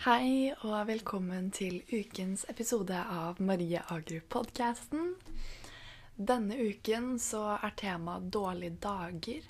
Hei 0.00 0.48
og 0.64 0.86
velkommen 0.88 1.50
til 1.52 1.82
ukens 1.92 2.46
episode 2.48 2.96
av 2.96 3.36
Marie 3.44 3.82
Agrup-podkasten. 3.92 5.10
Denne 6.16 6.56
uken 6.56 7.18
så 7.20 7.42
er 7.58 7.74
temaet 7.76 8.30
dårlige 8.32 8.78
dager. 8.80 9.44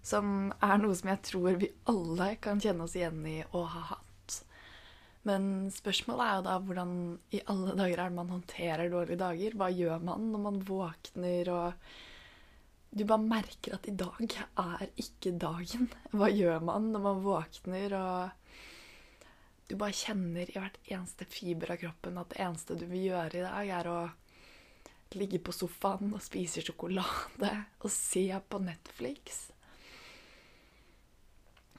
Som 0.00 0.54
er 0.64 0.80
noe 0.80 0.96
som 0.96 1.10
jeg 1.12 1.20
tror 1.28 1.60
vi 1.60 1.68
alle 1.92 2.30
kan 2.40 2.64
kjenne 2.64 2.86
oss 2.86 2.96
igjen 2.96 3.20
i 3.28 3.36
å 3.44 3.66
ha 3.74 3.84
hatt. 3.90 4.38
Men 5.28 5.68
spørsmålet 5.76 6.24
er 6.24 6.38
jo 6.38 6.48
da 6.48 6.56
hvordan 6.64 6.96
i 7.36 7.44
alle 7.52 7.76
dager 7.76 7.98
er 7.98 8.08
det 8.08 8.20
man 8.22 8.34
håndterer 8.38 8.94
dårlige 8.96 9.20
dager? 9.26 9.60
Hva 9.60 9.68
gjør 9.68 10.08
man 10.08 10.30
når 10.32 10.46
man 10.48 10.64
våkner 10.72 11.52
og 11.58 11.92
du 12.88 13.04
bare 13.04 13.20
merker 13.20 13.76
at 13.76 13.84
i 13.84 13.92
dag 14.00 14.32
er 14.64 14.88
ikke 14.96 15.36
dagen. 15.36 15.90
Hva 16.16 16.32
gjør 16.32 16.64
man 16.64 16.88
når 16.94 17.04
man 17.10 17.24
våkner 17.28 18.00
og 18.00 18.47
du 19.68 19.76
bare 19.76 19.96
kjenner 19.96 20.48
i 20.48 20.56
hvert 20.56 20.78
eneste 20.88 21.26
fiber 21.28 21.74
av 21.74 21.82
kroppen 21.82 22.16
at 22.20 22.32
det 22.32 22.40
eneste 22.40 22.76
du 22.78 22.86
vil 22.88 23.10
gjøre 23.10 23.36
i 23.36 23.44
dag, 23.44 23.72
er 23.80 23.90
å 23.92 23.98
ligge 25.16 25.40
på 25.44 25.52
sofaen 25.56 26.14
og 26.16 26.24
spise 26.24 26.64
sjokolade 26.64 27.52
og 27.82 27.92
se 27.92 28.26
på 28.48 28.60
Netflix? 28.64 29.46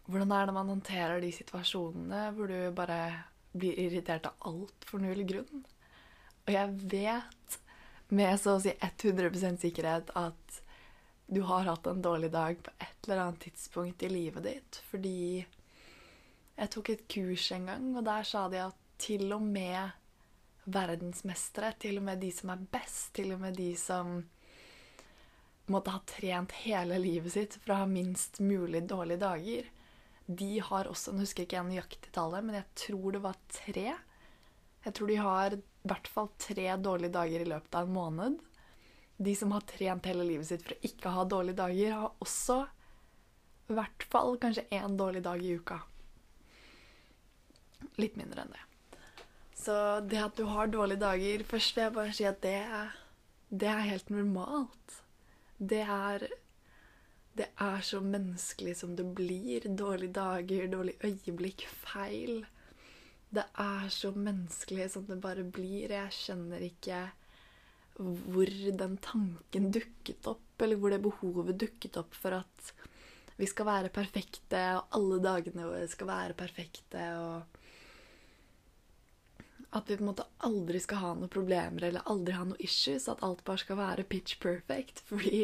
Hvordan 0.10 0.32
er 0.34 0.48
det 0.50 0.56
man 0.56 0.72
håndterer 0.74 1.22
de 1.22 1.34
situasjonene 1.34 2.30
hvor 2.38 2.50
du 2.50 2.72
bare 2.78 3.02
blir 3.54 3.78
irritert 3.82 4.30
av 4.30 4.50
alt 4.50 4.86
for 4.90 5.02
null 5.02 5.22
grunn? 5.30 5.66
Og 6.46 6.54
jeg 6.54 6.90
vet 6.94 7.60
med 8.10 8.40
så 8.42 8.56
å 8.58 8.64
si 8.64 8.74
100% 8.74 9.62
sikkerhet 9.62 10.10
at 10.18 10.62
du 11.30 11.44
har 11.46 11.68
hatt 11.70 11.86
en 11.86 12.02
dårlig 12.02 12.32
dag 12.34 12.58
på 12.66 12.74
et 12.82 13.06
eller 13.06 13.22
annet 13.22 13.44
tidspunkt 13.44 14.02
i 14.02 14.10
livet 14.10 14.46
ditt. 14.48 14.80
Fordi 14.90 15.46
jeg 16.60 16.72
tok 16.74 16.92
et 16.94 17.08
kurs 17.12 17.46
en 17.56 17.70
gang, 17.70 17.88
og 17.96 18.06
der 18.08 18.28
sa 18.28 18.48
de 18.52 18.62
at 18.66 18.86
til 19.00 19.32
og 19.32 19.46
med 19.46 19.96
verdensmestere, 20.70 21.72
til 21.80 22.02
og 22.02 22.06
med 22.10 22.20
de 22.22 22.34
som 22.36 22.52
er 22.54 22.66
best, 22.74 23.14
til 23.16 23.34
og 23.34 23.42
med 23.42 23.56
de 23.58 23.72
som 23.80 24.20
måtte 25.70 25.94
ha 25.94 26.02
trent 26.10 26.54
hele 26.66 26.98
livet 27.00 27.34
sitt 27.34 27.56
for 27.62 27.74
å 27.74 27.82
ha 27.84 27.90
minst 27.90 28.42
mulig 28.44 28.84
dårlige 28.90 29.24
dager, 29.24 29.70
de 30.30 30.52
har 30.62 30.86
også 30.86 31.16
Nå 31.16 31.24
husker 31.24 31.42
jeg 31.42 31.50
ikke 31.50 31.64
nøyaktig 31.66 32.12
tallet, 32.14 32.46
men 32.46 32.60
jeg 32.60 32.68
tror 32.84 33.16
det 33.16 33.22
var 33.24 33.38
tre. 33.50 33.88
Jeg 34.86 34.94
tror 34.94 35.10
de 35.10 35.16
har 35.18 35.56
i 35.56 35.62
hvert 35.90 36.10
fall 36.12 36.30
tre 36.38 36.68
dårlige 36.78 37.16
dager 37.16 37.42
i 37.42 37.50
løpet 37.50 37.78
av 37.80 37.88
en 37.88 37.96
måned 37.96 38.38
de 39.20 39.36
som 39.36 39.52
har 39.52 39.66
trent 39.68 40.06
hele 40.08 40.24
livet 40.24 40.48
sitt 40.48 40.62
for 40.64 40.78
å 40.78 40.88
ikke 40.88 41.12
ha 41.12 41.24
dårlige 41.28 41.60
dager, 41.60 41.96
har 42.00 42.22
også 42.24 42.60
i 43.70 43.76
hvert 43.76 44.06
fall 44.12 44.38
kanskje 44.40 44.64
én 44.72 44.96
dårlig 44.98 45.22
dag 45.26 45.44
i 45.44 45.58
uka. 45.60 45.82
Litt 48.00 48.16
mindre 48.20 48.46
enn 48.46 48.56
det. 48.56 48.66
Så 49.60 49.76
det 50.08 50.22
at 50.24 50.38
du 50.40 50.46
har 50.48 50.70
dårlige 50.72 51.02
dager 51.02 51.44
Først 51.44 51.76
vil 51.76 51.84
jeg 51.84 51.96
bare 51.98 52.16
si 52.16 52.26
at 52.28 52.42
det 52.46 52.58
det 53.50 53.66
er 53.66 53.88
helt 53.90 54.10
normalt. 54.14 55.00
Det 55.58 55.82
er 55.82 56.28
Det 57.38 57.48
er 57.58 57.82
så 57.82 58.00
menneskelig 58.02 58.76
som 58.78 58.96
det 58.96 59.06
blir. 59.16 59.62
Dårlige 59.78 60.14
dager, 60.14 60.68
dårlige 60.68 61.00
øyeblikk, 61.04 61.68
feil. 61.68 62.46
Det 63.32 63.46
er 63.58 63.90
så 63.90 64.12
menneskelig 64.12 64.90
som 64.92 65.06
det 65.06 65.22
bare 65.22 65.44
blir. 65.44 65.90
Jeg 65.90 66.12
skjønner 66.12 66.62
ikke 66.66 67.10
hvor 68.00 68.52
den 68.80 68.98
tanken 68.98 69.72
dukket 69.72 70.28
opp, 70.28 70.62
eller 70.62 70.76
hvor 70.76 70.90
det 70.90 71.02
behovet 71.04 71.60
dukket 71.60 71.98
opp 71.98 72.14
for 72.16 72.38
at 72.38 72.74
vi 73.40 73.48
skal 73.48 73.66
være 73.66 73.90
perfekte, 73.90 74.62
og 74.76 74.96
alle 74.96 75.20
dagene 75.24 75.68
våre 75.68 75.88
skal 75.88 76.08
være 76.08 76.38
perfekte, 76.40 77.04
og 77.20 77.59
at 79.72 79.90
vi 79.90 79.98
på 79.98 80.04
en 80.04 80.10
måte 80.10 80.26
aldri 80.48 80.80
skal 80.82 81.02
ha 81.04 81.14
noen 81.14 81.32
problemer 81.32 81.86
eller 81.86 82.08
aldri 82.10 82.34
ha 82.34 82.46
noen 82.48 82.62
issues, 82.66 83.08
at 83.12 83.24
alt 83.26 83.44
bare 83.46 83.62
skal 83.62 83.78
være 83.80 84.08
pitch 84.10 84.40
perfect, 84.42 85.04
fordi 85.10 85.44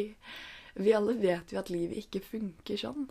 vi 0.76 0.94
alle 0.96 1.16
vet 1.20 1.52
jo 1.52 1.60
at 1.60 1.72
livet 1.72 2.02
ikke 2.02 2.24
funker 2.26 2.80
sånn. 2.80 3.06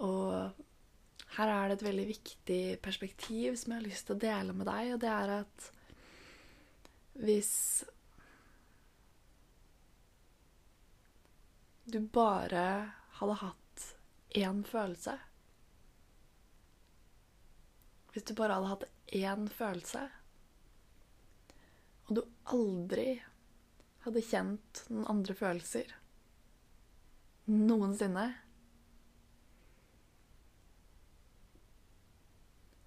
Og 0.00 1.36
her 1.36 1.52
er 1.52 1.68
det 1.68 1.78
et 1.78 1.86
veldig 1.86 2.06
viktig 2.08 2.62
perspektiv 2.82 3.58
som 3.58 3.74
jeg 3.74 3.82
har 3.82 3.88
lyst 3.88 4.08
til 4.08 4.16
å 4.16 4.22
dele 4.22 4.56
med 4.56 4.70
deg, 4.70 4.94
og 4.94 5.02
det 5.02 5.10
er 5.14 5.34
at 5.40 5.70
hvis 7.20 7.52
du 11.90 11.98
bare 12.14 12.64
hadde 13.18 13.36
hatt 13.42 13.86
én 14.38 14.62
følelse 14.64 15.16
Hvis 18.10 18.24
du 18.26 18.32
bare 18.34 18.56
hadde 18.56 18.70
hatt 18.72 18.86
én 19.16 19.48
følelse, 19.52 20.06
og 22.08 22.18
du 22.18 22.22
aldri 22.54 23.08
hadde 24.04 24.22
kjent 24.24 24.84
noen 24.90 25.08
andre 25.12 25.36
følelser 25.36 25.96
noensinne 27.50 28.28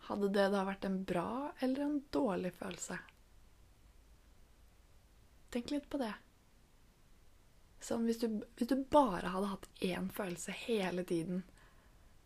Hadde 0.03 0.27
det 0.35 0.49
da 0.51 0.65
vært 0.67 0.83
en 0.83 0.97
bra 1.07 1.53
eller 1.63 1.85
en 1.85 1.99
dårlig 2.11 2.49
følelse? 2.57 2.97
Tenk 5.55 5.71
litt 5.71 5.85
på 5.89 6.01
det. 6.01 6.11
Sånn, 7.79 8.03
hvis, 8.03 8.19
du, 8.19 8.41
hvis 8.59 8.67
du 8.67 8.75
bare 8.91 9.31
hadde 9.31 9.53
hatt 9.53 9.69
én 9.79 10.09
følelse 10.11 10.51
hele 10.65 11.05
tiden, 11.07 11.45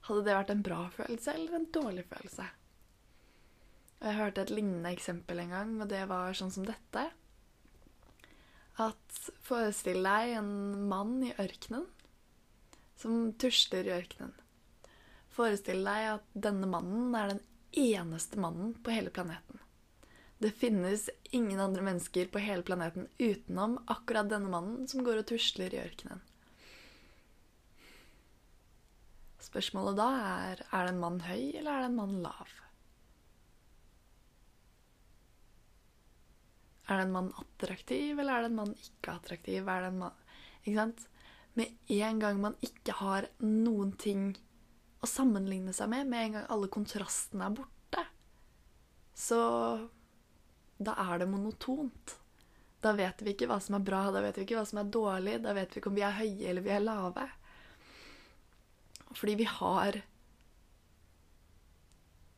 hadde 0.09 0.25
det 0.25 0.37
vært 0.39 0.55
en 0.55 0.65
bra 0.65 0.79
følelse 0.95 1.37
eller 1.37 1.59
en 1.59 1.69
dårlig 1.77 2.07
følelse? 2.09 2.49
Jeg 3.97 4.17
hørte 4.19 4.43
et 4.45 4.53
lignende 4.53 4.91
eksempel 4.93 5.41
en 5.41 5.53
gang, 5.55 5.71
og 5.81 5.89
det 5.89 6.03
var 6.09 6.35
sånn 6.37 6.53
som 6.53 6.67
dette. 6.67 7.07
At 8.77 9.21
forestill 9.45 10.03
deg 10.05 10.35
en 10.37 10.51
mann 10.89 11.15
i 11.25 11.33
ørkenen 11.41 11.87
som 12.97 13.31
tusler 13.41 13.89
i 13.89 13.95
ørkenen. 13.95 14.33
Forestill 15.33 15.83
deg 15.85 16.11
at 16.15 16.29
denne 16.47 16.69
mannen 16.69 17.15
er 17.17 17.33
den 17.33 17.41
eneste 17.77 18.39
mannen 18.41 18.75
på 18.85 18.93
hele 18.93 19.13
planeten. 19.13 19.61
Det 20.37 20.53
finnes 20.53 21.07
ingen 21.33 21.59
andre 21.59 21.81
mennesker 21.85 22.29
på 22.29 22.41
hele 22.41 22.65
planeten 22.65 23.07
utenom 23.17 23.79
akkurat 23.89 24.29
denne 24.29 24.49
mannen 24.53 24.85
som 24.89 25.05
går 25.05 25.23
og 25.23 25.29
tusler 25.31 25.73
i 25.73 25.81
ørkenen. 25.81 26.21
Spørsmålet 29.41 29.97
da 29.97 30.07
er 30.21 30.63
er 30.69 30.85
det 30.85 30.93
en 30.93 31.01
mann 31.01 31.21
høy, 31.25 31.55
eller 31.55 31.71
er 31.71 31.85
det 31.85 31.91
en 31.91 32.01
mann 32.01 32.17
lav? 32.21 32.53
Er 36.87 36.97
det 36.99 37.05
en 37.07 37.11
mann 37.11 37.33
attraktiv, 37.35 38.19
eller 38.19 38.33
er 38.33 38.45
det 38.45 38.51
en 38.51 38.59
mann 38.61 38.73
ikke 38.79 39.15
attraktiv? 39.17 39.67
Er 39.67 39.87
det 39.87 39.93
mann 39.97 40.25
Ikke 40.63 40.77
sant? 40.79 41.07
Med 41.57 41.73
en 41.89 42.19
gang 42.19 42.39
man 42.41 42.55
ikke 42.61 42.93
har 42.99 43.27
noen 43.41 43.91
ting 43.97 44.29
å 45.01 45.09
sammenligne 45.09 45.73
seg 45.73 45.89
med, 45.89 46.07
med 46.09 46.23
en 46.23 46.35
gang 46.37 46.47
alle 46.53 46.69
kontrastene 46.73 47.47
er 47.47 47.55
borte, 47.57 48.03
så 49.17 49.39
da 50.77 50.93
er 51.01 51.23
det 51.23 51.29
monotont. 51.31 52.17
Da 52.81 52.93
vet 52.93 53.21
vi 53.25 53.33
ikke 53.33 53.47
hva 53.49 53.57
som 53.63 53.79
er 53.79 53.85
bra, 53.85 54.03
da 54.13 54.21
vet 54.21 54.37
vi 54.37 54.45
ikke 54.45 54.59
hva 54.59 54.65
som 54.69 54.81
er 54.81 54.91
dårlig, 54.93 55.39
da 55.45 55.55
vet 55.57 55.73
vi 55.73 55.81
ikke 55.81 55.89
om 55.89 55.97
vi 55.97 56.05
er 56.05 56.17
høye 56.19 56.51
eller 56.51 56.65
vi 56.65 56.73
er 56.75 56.83
lave. 56.83 57.25
Fordi 59.17 59.37
vi 59.39 59.47
har 59.49 60.01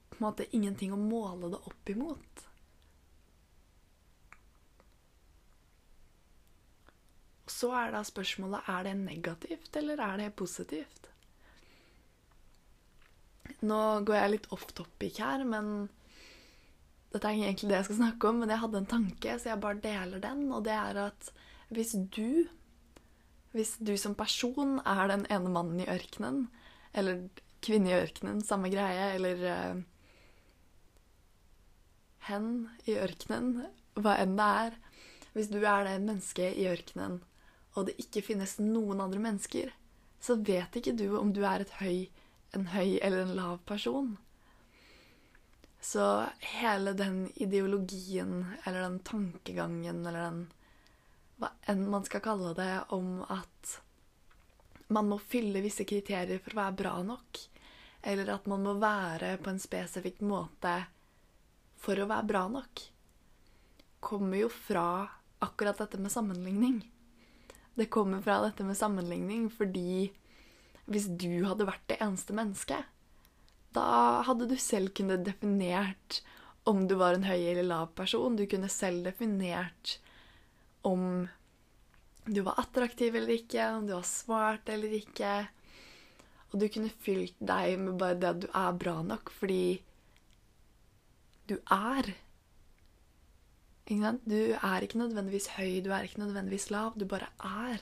på 0.10 0.20
en 0.20 0.28
måte 0.30 0.48
ingenting 0.56 0.96
å 0.96 1.00
måle 1.02 1.52
det 1.52 1.60
opp 1.68 1.92
imot. 1.92 2.49
Så 7.60 7.72
er 7.76 7.92
da 7.92 8.06
spørsmålet 8.08 8.68
er 8.72 8.88
det 8.88 8.96
negativt 9.02 9.76
eller 9.80 10.00
er 10.06 10.20
det 10.22 10.34
positivt. 10.40 11.10
Nå 13.66 13.80
går 14.08 14.16
jeg 14.16 14.34
litt 14.36 14.52
off 14.56 14.70
topic 14.78 15.20
her, 15.20 15.44
men 15.44 15.90
dette 17.10 17.26
er 17.26 17.42
egentlig 17.42 17.72
det 17.72 17.80
jeg 17.80 17.88
skal 17.90 18.00
snakke 18.04 18.30
om, 18.30 18.40
men 18.42 18.54
jeg 18.54 18.62
hadde 18.62 18.80
en 18.84 18.90
tanke, 18.90 19.36
så 19.36 19.52
jeg 19.52 19.62
bare 19.64 19.82
deler 19.84 20.24
den. 20.24 20.46
Og 20.54 20.64
det 20.68 20.76
er 20.78 21.02
at 21.10 21.32
hvis 21.74 21.96
du, 22.16 22.46
hvis 23.56 23.76
du 23.82 23.96
som 23.98 24.16
person 24.18 24.78
er 24.86 25.10
den 25.12 25.26
ene 25.34 25.52
mannen 25.54 25.82
i 25.82 25.90
ørkenen, 25.90 26.46
eller 26.94 27.26
kvinne 27.66 27.92
i 27.92 27.98
ørkenen, 27.98 28.44
samme 28.46 28.72
greie, 28.72 29.10
eller 29.18 29.42
uh, 29.50 29.82
hen 32.30 32.52
i 32.88 32.96
ørkenen, 33.02 33.66
hva 34.00 34.16
enn 34.22 34.38
det 34.40 34.54
er 34.66 34.78
Hvis 35.34 35.52
du 35.54 35.60
er 35.62 35.84
det 35.86 36.00
mennesket 36.02 36.56
i 36.58 36.64
ørkenen, 36.66 37.20
og 37.76 37.90
det 37.90 38.00
ikke 38.02 38.24
finnes 38.26 38.58
noen 38.62 39.02
andre 39.04 39.22
mennesker, 39.22 39.74
så 40.20 40.36
vet 40.36 40.76
ikke 40.76 40.96
du 40.98 41.08
om 41.20 41.34
du 41.36 41.44
er 41.48 41.66
høy, 41.80 42.10
en 42.56 42.66
høy 42.74 42.98
eller 42.98 43.24
en 43.24 43.36
lav 43.38 43.60
person. 43.70 44.18
Så 45.82 46.26
hele 46.60 46.94
den 46.94 47.30
ideologien, 47.36 48.44
eller 48.66 48.82
den 48.82 49.00
tankegangen, 49.00 50.06
eller 50.06 50.26
den 50.28 50.48
Hva 51.40 51.54
enn 51.72 51.86
man 51.88 52.04
skal 52.04 52.20
kalle 52.20 52.50
det, 52.52 52.74
om 52.92 53.22
at 53.24 53.78
man 54.92 55.08
må 55.08 55.16
fylle 55.24 55.62
visse 55.64 55.86
kriterier 55.88 56.42
for 56.44 56.52
å 56.52 56.60
være 56.60 56.78
bra 56.82 56.92
nok, 57.06 57.40
eller 58.12 58.34
at 58.34 58.50
man 58.52 58.66
må 58.66 58.74
være 58.82 59.38
på 59.40 59.54
en 59.54 59.62
spesifikk 59.64 60.20
måte 60.28 60.74
for 61.80 61.96
å 61.96 62.10
være 62.10 62.28
bra 62.28 62.42
nok, 62.52 62.84
kommer 64.04 64.42
jo 64.42 64.50
fra 64.52 65.08
akkurat 65.40 65.80
dette 65.80 66.00
med 66.02 66.12
sammenligning. 66.12 66.82
Det 67.80 67.88
kommer 67.94 68.20
fra 68.24 68.42
dette 68.44 68.66
med 68.68 68.78
sammenligning 68.78 69.48
fordi 69.54 70.10
hvis 70.90 71.06
du 71.22 71.46
hadde 71.46 71.68
vært 71.70 71.86
det 71.92 72.00
eneste 72.02 72.36
mennesket, 72.36 72.88
da 73.78 74.24
hadde 74.26 74.48
du 74.50 74.56
selv 74.60 74.92
kunnet 74.98 75.24
definert 75.28 76.22
om 76.68 76.88
du 76.90 76.96
var 77.00 77.16
en 77.16 77.28
høy 77.28 77.38
eller 77.38 77.68
lav 77.68 77.92
person. 77.98 78.36
Du 78.36 78.46
kunne 78.50 78.70
selv 78.74 79.06
definert 79.06 80.00
om 80.86 81.28
du 82.26 82.42
var 82.46 82.60
attraktiv 82.62 83.16
eller 83.16 83.38
ikke, 83.38 83.70
om 83.78 83.88
du 83.88 83.94
var 83.96 84.08
smart 84.08 84.70
eller 84.70 84.94
ikke. 85.00 85.34
Og 86.50 86.62
du 86.62 86.68
kunne 86.74 86.92
fylt 87.06 87.38
deg 87.38 87.78
med 87.82 87.98
bare 88.02 88.18
det 88.18 88.32
at 88.34 88.42
du 88.44 88.50
er 88.50 88.82
bra 88.82 88.98
nok 89.06 89.32
fordi 89.34 89.80
du 91.50 91.56
er. 91.74 92.12
Du 93.90 94.36
er 94.54 94.86
ikke 94.86 95.00
nødvendigvis 95.02 95.48
høy, 95.56 95.80
du 95.82 95.90
er 95.90 96.06
ikke 96.06 96.22
nødvendigvis 96.22 96.70
lav. 96.70 96.94
Du 96.94 97.08
bare 97.10 97.32
er. 97.42 97.82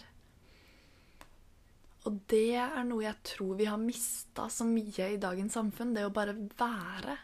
Og 2.07 2.21
det 2.31 2.55
er 2.55 2.85
noe 2.87 3.03
jeg 3.03 3.19
tror 3.27 3.57
vi 3.59 3.67
har 3.67 3.81
mista 3.81 4.45
så 4.51 4.63
mye 4.67 5.09
i 5.11 5.19
dagens 5.19 5.57
samfunn. 5.57 5.91
Det 5.95 6.05
å 6.07 6.13
bare 6.15 6.37
være. 6.59 7.17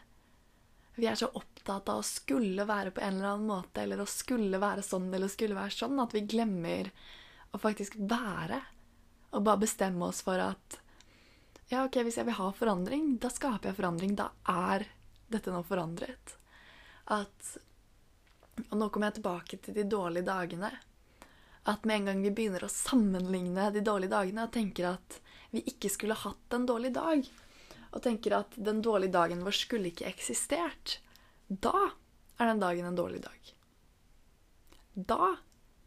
Vi 0.98 1.08
er 1.08 1.16
så 1.18 1.30
opptatt 1.32 1.88
av 1.88 2.02
å 2.02 2.06
skulle 2.06 2.66
være 2.68 2.92
på 2.94 3.02
en 3.02 3.16
eller 3.16 3.32
annen 3.32 3.48
måte, 3.48 3.82
eller 3.82 4.04
å 4.04 4.10
skulle 4.10 4.60
være 4.62 4.84
sånn 4.84 5.08
eller 5.08 5.32
skulle 5.32 5.56
være 5.56 5.74
sånn, 5.74 5.96
at 5.98 6.12
vi 6.14 6.26
glemmer 6.28 6.92
å 7.56 7.60
faktisk 7.62 7.96
være. 7.98 8.60
Og 9.34 9.42
bare 9.48 9.64
bestemme 9.64 10.06
oss 10.06 10.20
for 10.22 10.38
at 10.38 10.78
ja, 11.72 11.80
ok, 11.80 12.02
hvis 12.04 12.20
jeg 12.20 12.28
vil 12.28 12.36
ha 12.36 12.52
forandring, 12.54 13.14
da 13.18 13.32
skaper 13.32 13.70
jeg 13.70 13.78
forandring. 13.80 14.12
Da 14.20 14.28
er 14.44 14.84
dette 15.32 15.50
nå 15.50 15.64
forandret. 15.66 16.36
At 17.10 17.56
Og 18.74 18.80
nå 18.80 18.90
kommer 18.90 19.12
jeg 19.12 19.20
tilbake 19.20 19.60
til 19.62 19.76
de 19.76 19.86
dårlige 19.86 20.26
dagene. 20.26 20.72
At 21.70 21.84
med 21.86 22.00
en 22.00 22.08
gang 22.10 22.22
vi 22.24 22.32
begynner 22.34 22.66
å 22.66 22.72
sammenligne 22.72 23.68
de 23.70 23.84
dårlige 23.86 24.10
dagene 24.10 24.48
og 24.48 24.52
tenker 24.56 24.88
at 24.90 25.20
vi 25.54 25.62
ikke 25.70 25.92
skulle 25.94 26.16
hatt 26.18 26.56
en 26.56 26.66
dårlig 26.66 26.90
dag, 26.96 27.22
og 27.94 28.02
tenker 28.02 28.34
at 28.40 28.56
den 28.58 28.80
dårlige 28.82 29.14
dagen 29.14 29.44
vår 29.46 29.54
skulle 29.54 29.92
ikke 29.92 30.08
eksistert, 30.10 30.98
da 31.46 31.92
er 32.40 32.50
den 32.50 32.64
dagen 32.64 32.88
en 32.88 32.98
dårlig 32.98 33.22
dag. 33.22 33.52
Da 34.94 35.36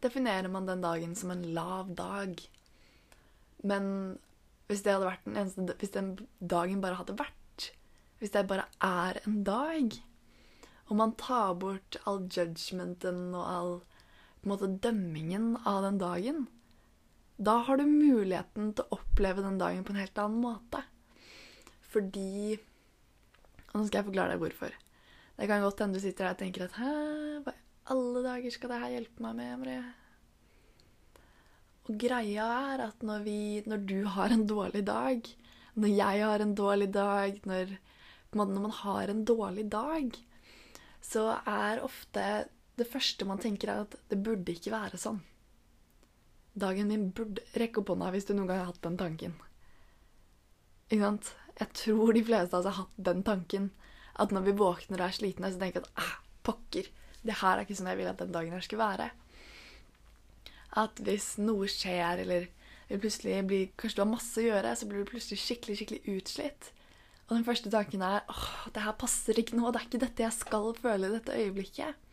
definerer 0.00 0.48
man 0.48 0.64
den 0.66 0.80
dagen 0.80 1.12
som 1.18 1.34
en 1.34 1.44
lav 1.52 1.92
dag. 1.92 2.40
Men 3.68 3.84
hvis 4.68 4.84
den 4.86 5.36
eneste 5.36 5.76
Hvis 5.80 5.92
den 5.92 6.14
dagen 6.38 6.80
bare 6.80 6.98
hadde 7.00 7.16
vært 7.18 7.70
Hvis 8.20 8.30
det 8.30 8.44
bare 8.46 8.68
er 8.84 9.18
en 9.26 9.40
dag, 9.44 9.96
og 10.88 10.96
man 10.96 11.12
tar 11.20 11.54
bort 11.60 11.98
all 12.08 12.22
judgmenten 12.32 13.34
og 13.36 13.44
all 13.44 13.74
måte, 14.48 14.70
dømmingen 14.80 15.56
av 15.68 15.82
den 15.84 16.00
dagen, 16.00 16.46
da 17.38 17.58
har 17.66 17.78
du 17.78 17.84
muligheten 17.86 18.72
til 18.74 18.86
å 18.86 18.98
oppleve 18.98 19.44
den 19.44 19.60
dagen 19.60 19.84
på 19.86 19.94
en 19.94 20.00
helt 20.00 20.18
annen 20.18 20.40
måte. 20.42 20.82
Fordi 21.92 22.58
Og 23.68 23.82
nå 23.82 23.84
skal 23.86 24.00
jeg 24.00 24.08
forklare 24.08 24.32
deg 24.32 24.40
hvorfor. 24.40 24.72
Det 25.38 25.46
kan 25.46 25.62
godt 25.62 25.82
hende 25.84 26.00
du 26.00 26.02
sitter 26.02 26.26
her 26.26 26.34
og 26.34 26.40
tenker 26.40 26.64
at 26.64 26.76
Hæ, 26.80 26.92
hva 27.44 27.52
i 27.52 27.60
alle 27.92 28.22
dager 28.24 28.52
skal 28.52 28.72
det 28.72 28.78
her 28.82 28.94
hjelpe 28.96 29.24
meg 29.24 29.36
med, 29.38 29.52
Marie? 29.60 29.82
Og 31.88 32.00
greia 32.00 32.46
er 32.72 32.82
at 32.88 33.04
når, 33.06 33.22
vi, 33.24 33.38
når 33.68 33.84
du 33.88 34.00
har 34.16 34.32
en 34.34 34.46
dårlig 34.48 34.82
dag, 34.88 35.28
når 35.78 35.94
jeg 35.94 36.24
har 36.24 36.44
en 36.44 36.56
dårlig 36.58 36.88
dag, 36.96 37.38
når, 37.48 37.76
når 38.34 38.50
man 38.66 38.74
har 38.80 39.12
en 39.12 39.22
dårlig 39.28 39.68
dag, 39.72 40.18
så 41.04 41.24
er 41.46 41.82
ofte 41.84 42.24
det 42.78 42.86
første 42.86 43.26
man 43.26 43.40
tenker, 43.42 43.70
er 43.72 43.84
at 43.86 43.96
det 44.10 44.20
burde 44.22 44.54
ikke 44.54 44.74
være 44.74 45.00
sånn. 45.00 45.20
Dagen 46.58 46.90
min 46.90 47.10
burde 47.14 47.42
Rekk 47.58 47.80
opp 47.82 47.92
hånda 47.92 48.10
hvis 48.14 48.26
du 48.28 48.34
noen 48.34 48.50
gang 48.50 48.62
har 48.62 48.72
hatt 48.72 48.82
den 48.84 48.98
tanken. 48.98 49.36
Ikke 50.88 51.04
sant? 51.04 51.32
Jeg 51.58 51.74
tror 51.74 52.14
de 52.14 52.24
fleste 52.26 52.54
av 52.54 52.60
oss 52.60 52.70
har 52.70 52.84
hatt 52.84 53.00
den 53.10 53.24
tanken. 53.26 53.70
At 54.18 54.34
når 54.34 54.48
vi 54.48 54.58
våkner 54.58 55.02
og 55.02 55.08
er 55.08 55.14
slitne, 55.14 55.50
så 55.50 55.60
tenker 55.60 55.82
vi 55.82 55.90
at 55.90 56.02
ah, 56.02 56.14
pokker, 56.46 56.90
det 57.26 57.40
her 57.42 57.58
er 57.58 57.66
ikke 57.66 57.78
sånn 57.78 57.90
jeg 57.92 58.00
vil 58.00 58.10
at 58.10 58.22
den 58.22 58.34
dagen 58.34 58.54
her 58.54 58.64
skulle 58.64 58.86
være 58.86 59.10
at 60.76 61.00
hvis 61.04 61.36
noe 61.40 61.68
skjer, 61.70 62.22
eller 62.24 62.48
plutselig 62.88 63.40
blir, 63.48 63.70
kanskje 63.80 63.98
du 63.98 64.02
har 64.04 64.10
masse 64.10 64.40
å 64.40 64.44
gjøre, 64.44 64.74
så 64.76 64.88
blir 64.88 65.04
du 65.04 65.10
plutselig 65.10 65.40
skikkelig 65.42 65.78
skikkelig 65.80 66.18
utslitt. 66.18 66.70
Og 67.28 67.36
den 67.36 67.44
første 67.44 67.70
tanken 67.72 68.02
er 68.04 68.24
åh, 68.32 68.68
det 68.72 68.82
her 68.84 68.96
passer 68.98 69.38
ikke 69.38 69.58
nå. 69.58 69.68
Det 69.70 69.80
er 69.80 69.88
ikke 69.88 70.02
dette 70.04 70.24
jeg 70.24 70.36
skal 70.36 70.70
føle 70.78 71.10
i 71.10 71.14
dette 71.18 71.36
øyeblikket. 71.36 72.04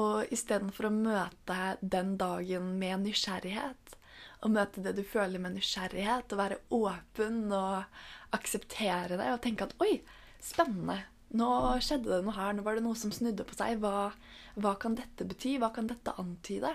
Og 0.00 0.32
istedenfor 0.32 0.88
å 0.88 0.94
møte 0.94 1.60
den 1.82 2.14
dagen 2.20 2.74
med 2.80 3.04
nysgjerrighet, 3.04 3.96
og 4.40 4.54
møte 4.54 4.82
det 4.84 4.94
du 4.96 5.02
føler 5.04 5.42
med 5.42 5.58
nysgjerrighet, 5.58 6.32
og 6.32 6.40
være 6.40 6.60
åpen 6.72 7.42
og 7.52 8.36
akseptere 8.36 9.18
det 9.20 9.32
og 9.34 9.42
tenke 9.44 9.66
at 9.66 9.74
oi, 9.82 9.98
spennende. 10.40 11.02
Nå 11.36 11.50
skjedde 11.84 12.08
det 12.10 12.22
noe 12.24 12.34
her. 12.34 12.54
Nå 12.56 12.64
var 12.66 12.78
det 12.78 12.86
noe 12.86 12.98
som 12.98 13.12
snudde 13.14 13.44
på 13.46 13.58
seg. 13.58 13.82
Hva, 13.82 14.10
hva 14.56 14.72
kan 14.80 14.96
dette 14.98 15.26
bety? 15.28 15.58
Hva 15.60 15.70
kan 15.74 15.90
dette 15.90 16.16
antyde? 16.18 16.72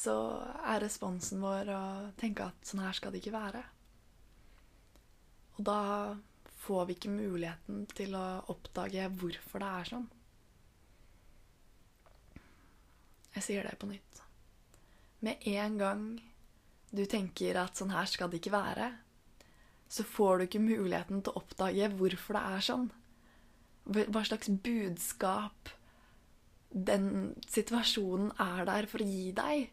så 0.00 0.14
er 0.64 0.80
responsen 0.84 1.42
vår 1.42 1.70
å 1.74 1.82
tenke 2.20 2.46
at 2.48 2.66
sånn 2.66 2.82
her 2.84 2.96
skal 2.96 3.12
det 3.12 3.22
ikke 3.22 3.36
være. 3.36 3.62
Og 5.60 5.66
da 5.68 5.80
får 6.64 6.86
vi 6.88 6.94
ikke 6.96 7.12
muligheten 7.12 7.82
til 7.92 8.14
å 8.16 8.24
oppdage 8.48 9.10
hvorfor 9.20 9.60
det 9.60 9.66
er 9.68 9.88
sånn. 9.90 10.06
Jeg 13.34 13.44
sier 13.44 13.68
det 13.68 13.76
på 13.76 13.90
nytt. 13.90 14.22
Med 15.20 15.44
en 15.52 15.76
gang 15.76 16.06
du 16.96 17.02
tenker 17.04 17.60
at 17.60 17.76
sånn 17.76 17.92
her 17.92 18.08
skal 18.08 18.32
det 18.32 18.40
ikke 18.40 18.54
være, 18.56 18.88
så 19.92 20.06
får 20.06 20.40
du 20.40 20.46
ikke 20.46 20.62
muligheten 20.64 21.20
til 21.20 21.34
å 21.34 21.42
oppdage 21.42 21.90
hvorfor 21.98 22.38
det 22.38 22.42
er 22.54 22.66
sånn. 22.70 22.88
Hva 23.84 24.24
slags 24.24 24.48
budskap 24.64 25.74
den 26.72 27.34
situasjonen 27.52 28.32
er 28.40 28.64
der 28.64 28.88
for 28.88 29.04
å 29.04 29.12
gi 29.12 29.28
deg. 29.36 29.68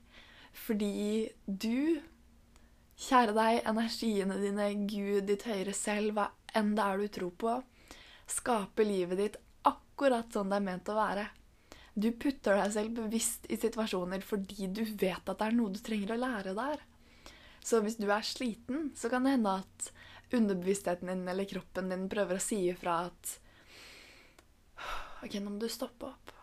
Fordi 0.67 1.29
du, 1.47 2.01
kjære 2.97 3.33
deg, 3.37 3.59
energiene 3.69 4.37
dine, 4.41 4.69
Gud, 4.89 5.27
ditt 5.29 5.45
høyere 5.47 5.75
selv, 5.77 6.17
hva 6.17 6.31
enn 6.57 6.73
det 6.77 6.85
er 6.85 7.01
du 7.01 7.11
tror 7.19 7.33
på, 7.43 7.55
skaper 8.27 8.87
livet 8.87 9.21
ditt 9.21 9.37
akkurat 9.67 10.33
sånn 10.33 10.51
det 10.51 10.59
er 10.59 10.65
ment 10.65 10.89
å 10.91 10.97
være. 10.97 11.27
Du 11.97 12.11
putter 12.13 12.59
deg 12.59 12.73
selv 12.75 12.99
bevisst 12.99 13.47
i 13.49 13.57
situasjoner 13.57 14.21
fordi 14.25 14.67
du 14.69 14.83
vet 14.85 15.25
at 15.25 15.39
det 15.39 15.47
er 15.47 15.55
noe 15.57 15.73
du 15.73 15.79
trenger 15.81 16.13
å 16.13 16.21
lære 16.21 16.53
der. 16.57 16.83
Så 17.65 17.81
hvis 17.83 17.97
du 17.99 18.05
er 18.13 18.25
sliten, 18.25 18.91
så 18.95 19.09
kan 19.11 19.25
det 19.25 19.33
hende 19.33 19.55
at 19.63 19.89
underbevisstheten 20.33 21.09
din 21.09 21.25
eller 21.27 21.47
kroppen 21.49 21.89
din 21.91 22.05
prøver 22.11 22.37
å 22.37 22.43
si 22.43 22.61
ifra 22.69 22.99
at 23.07 23.33
OK, 25.25 25.39
nå 25.41 25.49
må 25.49 25.57
du 25.61 25.67
stoppe 25.71 26.11
opp. 26.11 26.33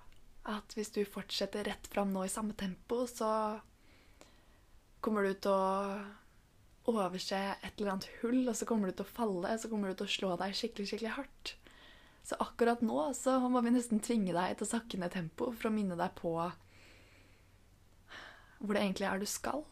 At 0.50 0.74
hvis 0.76 0.90
du 0.92 1.04
fortsetter 1.06 1.64
rett 1.68 1.86
fram 1.92 2.10
nå 2.12 2.26
i 2.26 2.32
samme 2.32 2.56
tempo, 2.58 3.04
så 3.08 3.30
kommer 5.04 5.24
du 5.24 5.38
til 5.38 5.54
å 5.54 6.23
overse 6.90 7.36
et 7.36 7.78
eller 7.78 7.94
annet 7.94 8.08
hull, 8.20 8.42
og 8.48 8.56
så 8.56 8.66
kommer 8.68 8.90
du 8.90 8.98
til 8.98 9.06
å 9.06 9.14
falle, 9.16 9.54
så 9.58 9.70
kommer 9.70 9.90
du 9.90 9.98
til 9.98 10.08
å 10.08 10.14
slå 10.14 10.32
deg 10.40 10.56
skikkelig, 10.56 10.88
skikkelig 10.90 11.14
hardt. 11.16 11.54
Så 12.24 12.38
akkurat 12.40 12.80
nå 12.84 13.10
så 13.16 13.36
må 13.52 13.60
vi 13.64 13.74
nesten 13.74 14.00
tvinge 14.04 14.32
deg 14.32 14.56
til 14.56 14.66
å 14.66 14.70
sakke 14.70 15.00
ned 15.00 15.12
tempo 15.12 15.50
for 15.52 15.68
å 15.68 15.74
minne 15.74 15.96
deg 15.98 16.14
på 16.16 16.34
hvor 18.64 18.76
det 18.76 18.80
egentlig 18.80 19.08
er 19.10 19.20
du 19.20 19.28
skal. 19.28 19.64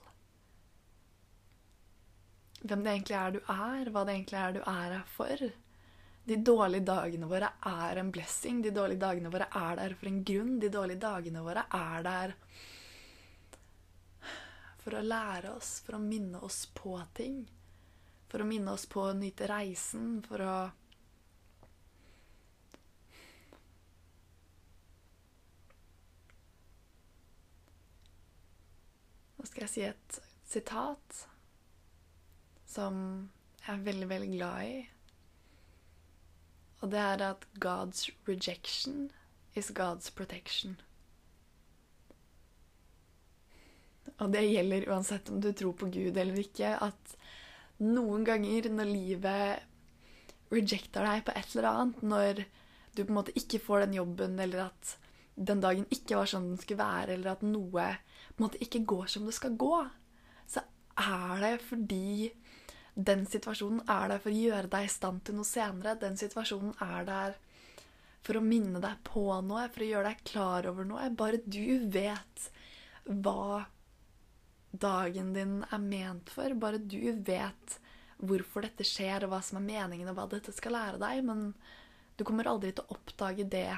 Hvem 2.63 2.83
det 2.85 2.93
egentlig 2.93 3.17
er 3.19 3.33
du 3.35 3.39
er, 3.41 3.89
hva 3.91 4.03
det 4.05 4.17
egentlig 4.19 4.39
er 4.39 4.57
du 4.57 4.61
er 4.61 4.97
her 4.99 5.07
for. 5.15 5.47
De 6.29 6.37
dårlige 6.47 6.87
dagene 6.87 7.27
våre 7.31 7.49
er 7.67 7.99
en 7.99 8.13
blessing. 8.15 8.61
De 8.63 8.71
dårlige 8.75 9.03
dagene 9.03 9.33
våre 9.33 9.49
er 9.49 9.81
der 9.81 9.97
for 9.99 10.11
en 10.11 10.21
grunn. 10.29 10.53
De 10.63 10.71
dårlige 10.71 11.03
dagene 11.03 11.43
våre 11.43 11.65
er 11.79 12.05
der 12.07 12.37
for 14.83 14.99
å 14.99 15.03
lære 15.07 15.53
oss, 15.55 15.77
for 15.87 15.97
å 15.97 16.03
minne 16.03 16.41
oss 16.43 16.65
på 16.75 16.97
ting. 17.15 17.45
For 18.33 18.43
å 18.43 18.49
minne 18.49 18.75
oss 18.75 18.87
på 18.91 19.05
å 19.07 19.17
nyte 19.17 19.51
reisen, 19.51 20.23
for 20.27 20.43
å 20.47 20.55
Nå 29.43 29.49
skal 29.51 29.65
jeg 29.65 29.71
si 29.73 29.83
et 29.83 30.19
sitat 30.47 31.17
som 32.71 32.99
jeg 33.65 33.73
er 33.73 33.81
veldig, 33.89 34.07
veldig 34.13 34.29
glad 34.37 34.69
i. 34.69 34.77
Og 36.79 36.93
det 36.95 37.01
er 37.03 37.25
at 37.27 37.49
God's 37.59 38.05
rejection 38.31 39.11
is 39.59 39.73
God's 39.75 40.15
protection. 40.15 40.79
Og 44.19 44.33
det 44.33 44.43
gjelder 44.47 44.89
uansett 44.93 45.31
om 45.33 45.41
du 45.43 45.51
tror 45.57 45.75
på 45.79 45.89
Gud 45.93 46.17
eller 46.19 46.39
ikke, 46.43 46.75
at 46.79 47.15
noen 47.83 48.25
ganger 48.27 48.69
når 48.71 48.91
livet 48.91 50.53
rejecter 50.53 51.07
deg 51.07 51.25
på 51.27 51.35
et 51.35 51.55
eller 51.55 51.69
annet, 51.71 52.03
når 52.05 52.43
du 52.93 53.03
på 53.03 53.09
en 53.09 53.19
måte 53.19 53.35
ikke 53.39 53.63
får 53.63 53.87
den 53.87 53.97
jobben, 53.97 54.37
eller 54.43 54.67
at 54.69 54.97
den 55.35 55.63
dagen 55.65 55.87
ikke 55.95 56.19
var 56.19 56.29
sånn 56.29 56.51
den 56.53 56.61
skulle 56.61 56.83
være, 56.83 57.17
eller 57.17 57.33
at 57.33 57.45
noe 57.47 57.89
på 58.33 58.37
en 58.37 58.45
måte 58.45 58.61
ikke 58.65 58.85
går 58.89 59.09
som 59.11 59.27
det 59.27 59.35
skal 59.37 59.57
gå, 59.59 59.79
så 60.51 60.63
er 61.01 61.41
det 61.41 61.55
fordi 61.65 62.31
den 62.95 63.25
situasjonen 63.25 63.87
er 63.89 64.13
der 64.13 64.21
for 64.21 64.33
å 64.33 64.37
gjøre 64.37 64.69
deg 64.75 64.87
i 64.87 64.93
stand 64.93 65.23
til 65.25 65.39
noe 65.39 65.49
senere. 65.49 65.97
Den 66.01 66.19
situasjonen 66.21 66.75
er 66.85 67.07
der 67.09 67.39
for 68.23 68.39
å 68.39 68.45
minne 68.45 68.83
deg 68.83 69.01
på 69.09 69.25
noe, 69.47 69.65
for 69.73 69.85
å 69.85 69.89
gjøre 69.89 70.11
deg 70.11 70.27
klar 70.29 70.69
over 70.69 70.87
noe. 70.87 71.09
Bare 71.17 71.41
du 71.41 71.89
vet 71.93 72.51
hva 73.09 73.65
dagen 74.73 75.33
din 75.37 75.61
er 75.71 75.83
ment 75.83 76.33
for. 76.33 76.55
Bare 76.55 76.81
du 76.81 77.13
vet 77.25 77.79
hvorfor 78.23 78.65
dette 78.65 78.87
skjer, 78.87 79.25
og 79.25 79.35
hva 79.35 79.43
som 79.45 79.61
er 79.61 79.69
meningen, 79.69 80.09
og 80.11 80.19
hva 80.19 80.29
dette 80.31 80.55
skal 80.55 80.77
lære 80.77 81.01
deg. 81.03 81.23
Men 81.29 81.53
du 82.17 82.25
kommer 82.29 82.51
aldri 82.51 82.73
til 82.73 82.87
å 82.87 82.97
oppdage 82.97 83.49
det 83.49 83.69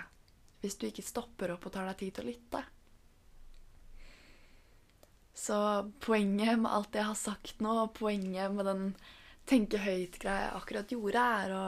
hvis 0.64 0.78
du 0.80 0.86
ikke 0.88 1.04
stopper 1.04 1.52
opp 1.52 1.66
og 1.68 1.74
tar 1.74 1.90
deg 1.90 2.00
tid 2.00 2.14
til 2.16 2.24
å 2.24 2.30
lytte. 2.30 2.62
Så 5.34 5.56
poenget 6.00 6.60
med 6.62 6.70
alt 6.70 6.94
jeg 6.94 7.08
har 7.08 7.18
sagt 7.18 7.60
nå, 7.64 7.74
poenget 7.98 8.54
med 8.54 8.68
den 8.70 8.84
tenke 9.50 9.80
høyt-greia 9.82 10.46
jeg 10.46 10.54
akkurat 10.56 10.94
gjorde, 10.94 11.24
er 11.44 11.52
å 11.52 11.64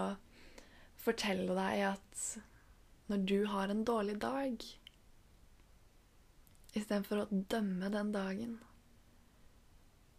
fortelle 1.02 1.56
deg 1.58 1.82
at 1.90 2.22
når 3.10 3.26
du 3.28 3.38
har 3.50 3.70
en 3.70 3.84
dårlig 3.86 4.16
dag 4.22 4.64
Istedenfor 6.76 7.22
å 7.22 7.42
dømme 7.52 7.88
den 7.92 8.10
dagen 8.12 8.56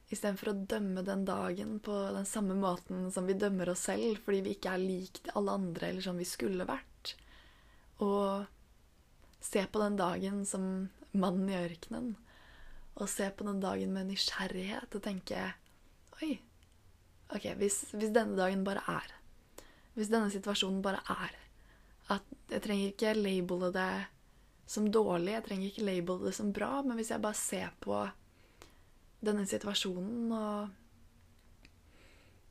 Istedenfor 0.07 0.53
å 0.53 0.59
dømme 0.71 1.03
den 1.03 1.25
dagen 1.27 1.79
på 1.83 1.95
den 2.15 2.27
samme 2.27 2.55
måten 2.55 3.09
som 3.11 3.27
vi 3.27 3.35
dømmer 3.35 3.73
oss 3.73 3.87
selv 3.89 4.21
fordi 4.23 4.43
vi 4.45 4.53
ikke 4.55 4.75
er 4.75 4.83
lik 4.83 5.19
alle 5.35 5.57
andre 5.59 5.89
eller 5.89 6.05
som 6.05 6.19
vi 6.19 6.27
skulle 6.27 6.67
vært, 6.67 7.15
og 7.99 8.47
se 9.43 9.65
på 9.67 9.81
den 9.83 9.97
dagen 9.99 10.45
som 10.47 10.87
mannen 11.17 11.51
i 11.51 11.59
ørkenen 11.59 12.13
og 12.97 13.09
se 13.09 13.29
på 13.29 13.45
den 13.45 13.59
dagen 13.61 13.93
med 13.93 14.09
nysgjerrighet 14.09 14.95
og 14.97 15.03
tenke 15.05 15.41
Oi, 16.17 16.31
ok, 17.29 17.51
hvis, 17.59 17.83
hvis, 17.93 18.13
denne 18.13 18.37
dagen 18.37 18.63
bare 18.65 18.81
er 18.89 19.11
Hvis 19.97 20.09
denne 20.09 20.31
situasjonen 20.33 20.81
bare 20.85 21.03
er 21.13 21.35
at 22.15 22.31
Jeg 22.49 22.63
trenger 22.65 22.93
ikke 22.93 23.17
labele 23.17 23.69
det 23.75 23.91
som 24.67 24.89
dårlig, 24.91 25.31
jeg 25.31 25.43
trenger 25.45 25.69
ikke 25.69 25.85
labele 25.87 26.27
det 26.27 26.33
som 26.35 26.49
bra, 26.51 26.81
men 26.83 26.97
hvis 26.99 27.13
jeg 27.13 27.23
bare 27.23 27.37
ser 27.39 27.69
på 27.79 28.01
denne 29.24 29.45
situasjonen 29.50 30.33
og 30.38 30.69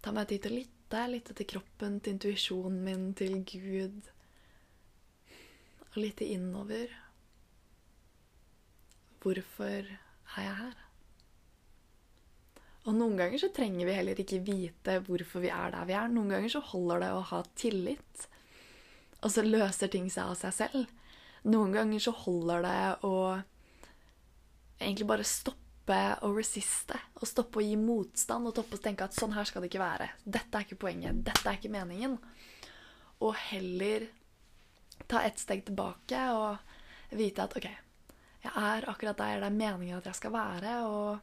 ta 0.03 0.13
meg 0.15 0.29
tid 0.31 0.45
til 0.45 0.55
å 0.55 0.61
lytte, 0.61 1.03
lytte 1.11 1.37
til 1.39 1.49
kroppen, 1.51 2.01
til 2.01 2.17
intuisjonen 2.17 2.81
min, 2.87 3.07
til 3.19 3.41
Gud, 3.47 4.11
og 5.89 6.01
lytte 6.01 6.29
innover 6.29 7.03
Hvorfor 9.27 9.67
er 9.67 9.89
jeg 10.39 10.55
her? 10.55 10.75
Og 12.87 12.95
noen 12.95 13.17
ganger 13.19 13.41
så 13.43 13.49
trenger 13.51 13.89
vi 13.89 13.97
heller 13.97 14.21
ikke 14.23 14.39
vite 14.47 15.01
hvorfor 15.09 15.43
vi 15.43 15.51
er 15.51 15.73
der 15.75 15.89
vi 15.89 15.97
er. 15.99 16.07
Noen 16.13 16.31
ganger 16.31 16.53
så 16.53 16.61
holder 16.63 17.03
det 17.03 17.09
å 17.17 17.25
ha 17.33 17.41
tillit, 17.59 18.27
og 19.19 19.33
så 19.35 19.43
løser 19.43 19.91
ting 19.91 20.07
seg 20.13 20.31
av 20.31 20.39
seg 20.39 20.55
selv. 20.55 20.93
Noen 21.51 21.75
ganger 21.75 22.05
så 22.07 22.15
holder 22.15 22.63
det 22.63 22.79
å 23.09 23.17
egentlig 24.79 25.09
bare 25.11 25.27
stoppe 25.27 25.66
å 25.95 26.33
resiste. 26.35 26.99
Og 27.21 27.29
stoppe 27.31 27.61
å 27.61 27.65
gi 27.65 27.77
motstand 27.79 28.49
og 28.49 28.55
stoppe 28.57 28.75
å 28.79 28.83
tenke 28.83 29.05
at 29.07 29.15
sånn 29.15 29.37
her 29.37 29.47
skal 29.47 29.63
det 29.63 29.71
ikke 29.71 29.85
være. 29.85 30.09
Dette 30.25 30.59
er 30.59 30.63
ikke 30.67 30.83
poenget. 30.87 31.23
Dette 31.27 31.47
er 31.47 31.57
ikke 31.61 31.71
meningen. 31.77 32.19
Og 33.23 33.33
heller 33.49 34.09
ta 35.07 35.23
ett 35.23 35.39
steg 35.39 35.65
tilbake 35.67 36.19
og 36.35 36.57
vite 37.17 37.45
at 37.45 37.57
OK, 37.57 37.69
jeg 38.43 38.53
er 38.57 38.89
akkurat 38.91 39.19
der 39.21 39.41
det 39.41 39.49
er 39.51 39.61
meningen 39.61 39.99
at 39.99 40.07
jeg 40.09 40.19
skal 40.19 40.33
være, 40.35 40.73
og 40.89 41.19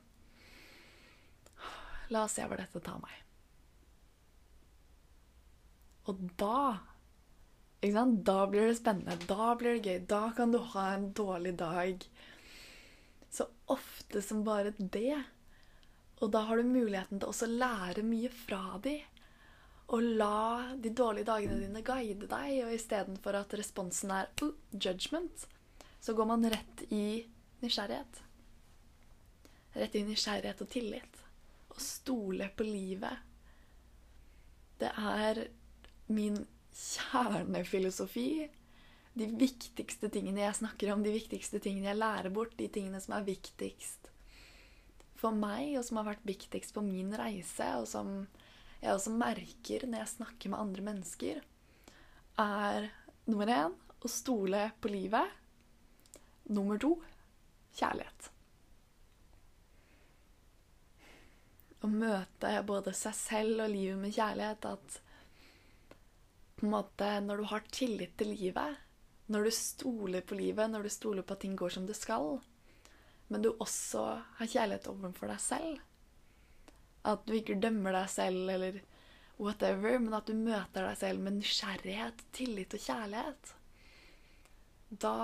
la 2.14 2.24
oss 2.24 2.36
se 2.38 2.46
hvor 2.48 2.58
dette 2.60 2.80
tar 2.84 3.00
meg. 3.04 3.16
Og 6.12 6.16
da? 6.40 6.80
Da 7.84 8.48
blir 8.48 8.68
det 8.70 8.78
spennende, 8.80 9.18
da 9.28 9.56
blir 9.60 9.76
det 9.76 9.84
gøy, 9.88 10.00
da 10.08 10.32
kan 10.36 10.52
du 10.54 10.60
ha 10.74 10.94
en 10.94 11.10
dårlig 11.16 11.58
dag. 11.60 12.06
Ofte 13.72 14.22
som 14.22 14.44
bare 14.44 14.74
det. 14.78 15.24
Og 16.22 16.32
da 16.32 16.44
har 16.48 16.58
du 16.60 16.68
muligheten 16.68 17.20
til 17.20 17.30
også 17.30 17.48
å 17.48 17.58
lære 17.64 18.04
mye 18.08 18.32
fra 18.34 18.78
de. 18.84 18.98
Og 19.94 20.04
la 20.20 20.74
de 20.80 20.92
dårlige 20.96 21.28
dagene 21.28 21.60
dine 21.60 21.84
guide 21.86 22.30
deg, 22.32 22.54
og 22.66 22.76
istedenfor 22.76 23.38
at 23.38 23.56
responsen 23.60 24.14
er 24.16 24.32
judgment, 24.72 25.48
så 26.04 26.16
går 26.16 26.30
man 26.30 26.48
rett 26.52 26.86
i 26.92 27.24
nysgjerrighet. 27.64 28.22
Rett 29.74 29.96
i 30.00 30.06
nysgjerrighet 30.08 30.64
og 30.64 30.72
tillit. 30.72 31.22
Å 31.74 31.82
stole 31.82 32.50
på 32.56 32.66
livet. 32.68 33.30
Det 34.80 34.92
er 34.92 35.46
min 36.14 36.42
kjernefilosofi. 36.74 38.28
De 39.14 39.28
viktigste 39.38 40.10
tingene 40.10 40.42
jeg 40.42 40.58
snakker 40.58 40.90
om, 40.94 41.04
de 41.06 41.14
viktigste 41.14 41.62
tingene 41.62 41.92
jeg 41.92 42.02
lærer 42.02 42.34
bort, 42.34 42.56
de 42.58 42.70
tingene 42.74 43.02
som 43.04 43.14
er 43.18 43.28
viktigst 43.28 44.10
for 45.22 45.36
meg, 45.38 45.76
og 45.78 45.86
som 45.86 46.02
har 46.02 46.10
vært 46.10 46.26
viktigst 46.28 46.74
på 46.76 46.84
min 46.84 47.14
reise, 47.16 47.68
og 47.80 47.88
som 47.88 48.16
jeg 48.82 48.92
også 48.92 49.14
merker 49.16 49.86
når 49.88 50.02
jeg 50.02 50.14
snakker 50.18 50.52
med 50.52 50.60
andre 50.60 50.86
mennesker, 50.90 51.42
er 52.42 52.90
nummer 53.30 53.52
én 53.54 53.76
å 54.04 54.12
stole 54.12 54.66
på 54.82 54.92
livet. 54.92 55.40
Nummer 56.52 56.82
to 56.82 56.98
kjærlighet. 57.78 58.30
Å 61.84 61.90
møte 61.92 62.52
både 62.68 62.94
seg 62.96 63.16
selv 63.16 63.64
og 63.64 63.72
livet 63.72 64.00
med 64.02 64.16
kjærlighet. 64.16 64.68
At 64.68 65.00
på 66.58 66.68
en 66.68 66.74
måte 66.74 67.10
når 67.24 67.40
du 67.40 67.48
har 67.52 67.70
tillit 67.72 68.18
til 68.20 68.34
livet, 68.36 68.82
når 69.32 69.48
du 69.48 69.52
stoler 69.56 70.22
på 70.28 70.36
livet, 70.36 70.70
når 70.72 70.84
du 70.84 70.92
stoler 70.92 71.24
på 71.24 71.36
at 71.36 71.44
ting 71.46 71.56
går 71.60 71.76
som 71.76 71.86
det 71.88 71.96
skal, 71.98 72.38
men 73.32 73.44
du 73.46 73.54
også 73.54 74.04
har 74.40 74.52
kjærlighet 74.52 74.90
overfor 74.92 75.32
deg 75.32 75.40
selv 75.42 75.80
At 77.08 77.24
du 77.26 77.32
ikke 77.38 77.56
dømmer 77.60 77.96
deg 77.96 78.10
selv 78.12 78.52
eller 78.52 78.82
whatever, 79.40 79.98
men 80.00 80.14
at 80.14 80.28
du 80.28 80.36
møter 80.38 80.86
deg 80.86 81.00
selv 81.00 81.24
med 81.24 81.40
nysgjerrighet, 81.40 82.22
tillit 82.36 82.76
og 82.78 82.84
kjærlighet 82.84 83.54
Da 85.04 85.16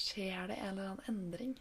skjer 0.00 0.48
det 0.48 0.56
en 0.56 0.78
eller 0.78 0.90
annen 0.94 1.08
endring. 1.12 1.54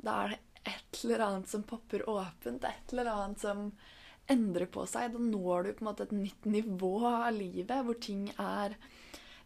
Da 0.00 0.16
er 0.24 0.32
det 0.34 0.40
et 0.70 1.00
eller 1.04 1.24
annet 1.24 1.50
som 1.50 1.64
popper 1.66 2.06
åpent, 2.08 2.64
et 2.64 2.92
eller 2.94 3.10
annet 3.12 3.42
som 3.42 3.66
endrer 4.32 4.68
på 4.70 4.86
seg. 4.88 5.14
Da 5.14 5.22
når 5.22 5.66
du 5.66 5.72
på 5.74 5.84
en 5.84 5.90
måte 5.90 6.06
et 6.06 6.16
nytt 6.16 6.48
nivå 6.48 6.94
av 7.10 7.30
livet 7.36 7.86
hvor 7.86 7.98
ting 8.00 8.28
er 8.36 8.76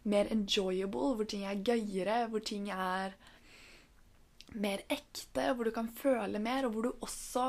mer 0.05 0.29
enjoyable, 0.33 1.15
hvor 1.17 1.29
ting 1.29 1.45
er 1.49 1.63
gøyere, 1.65 2.19
hvor 2.29 2.43
ting 2.45 2.69
er 2.73 3.15
mer 4.55 4.83
ekte, 4.93 5.49
hvor 5.53 5.67
du 5.67 5.73
kan 5.75 5.89
føle 5.91 6.39
mer, 6.39 6.67
og 6.67 6.75
hvor 6.75 6.85
du 6.85 7.05
også 7.05 7.47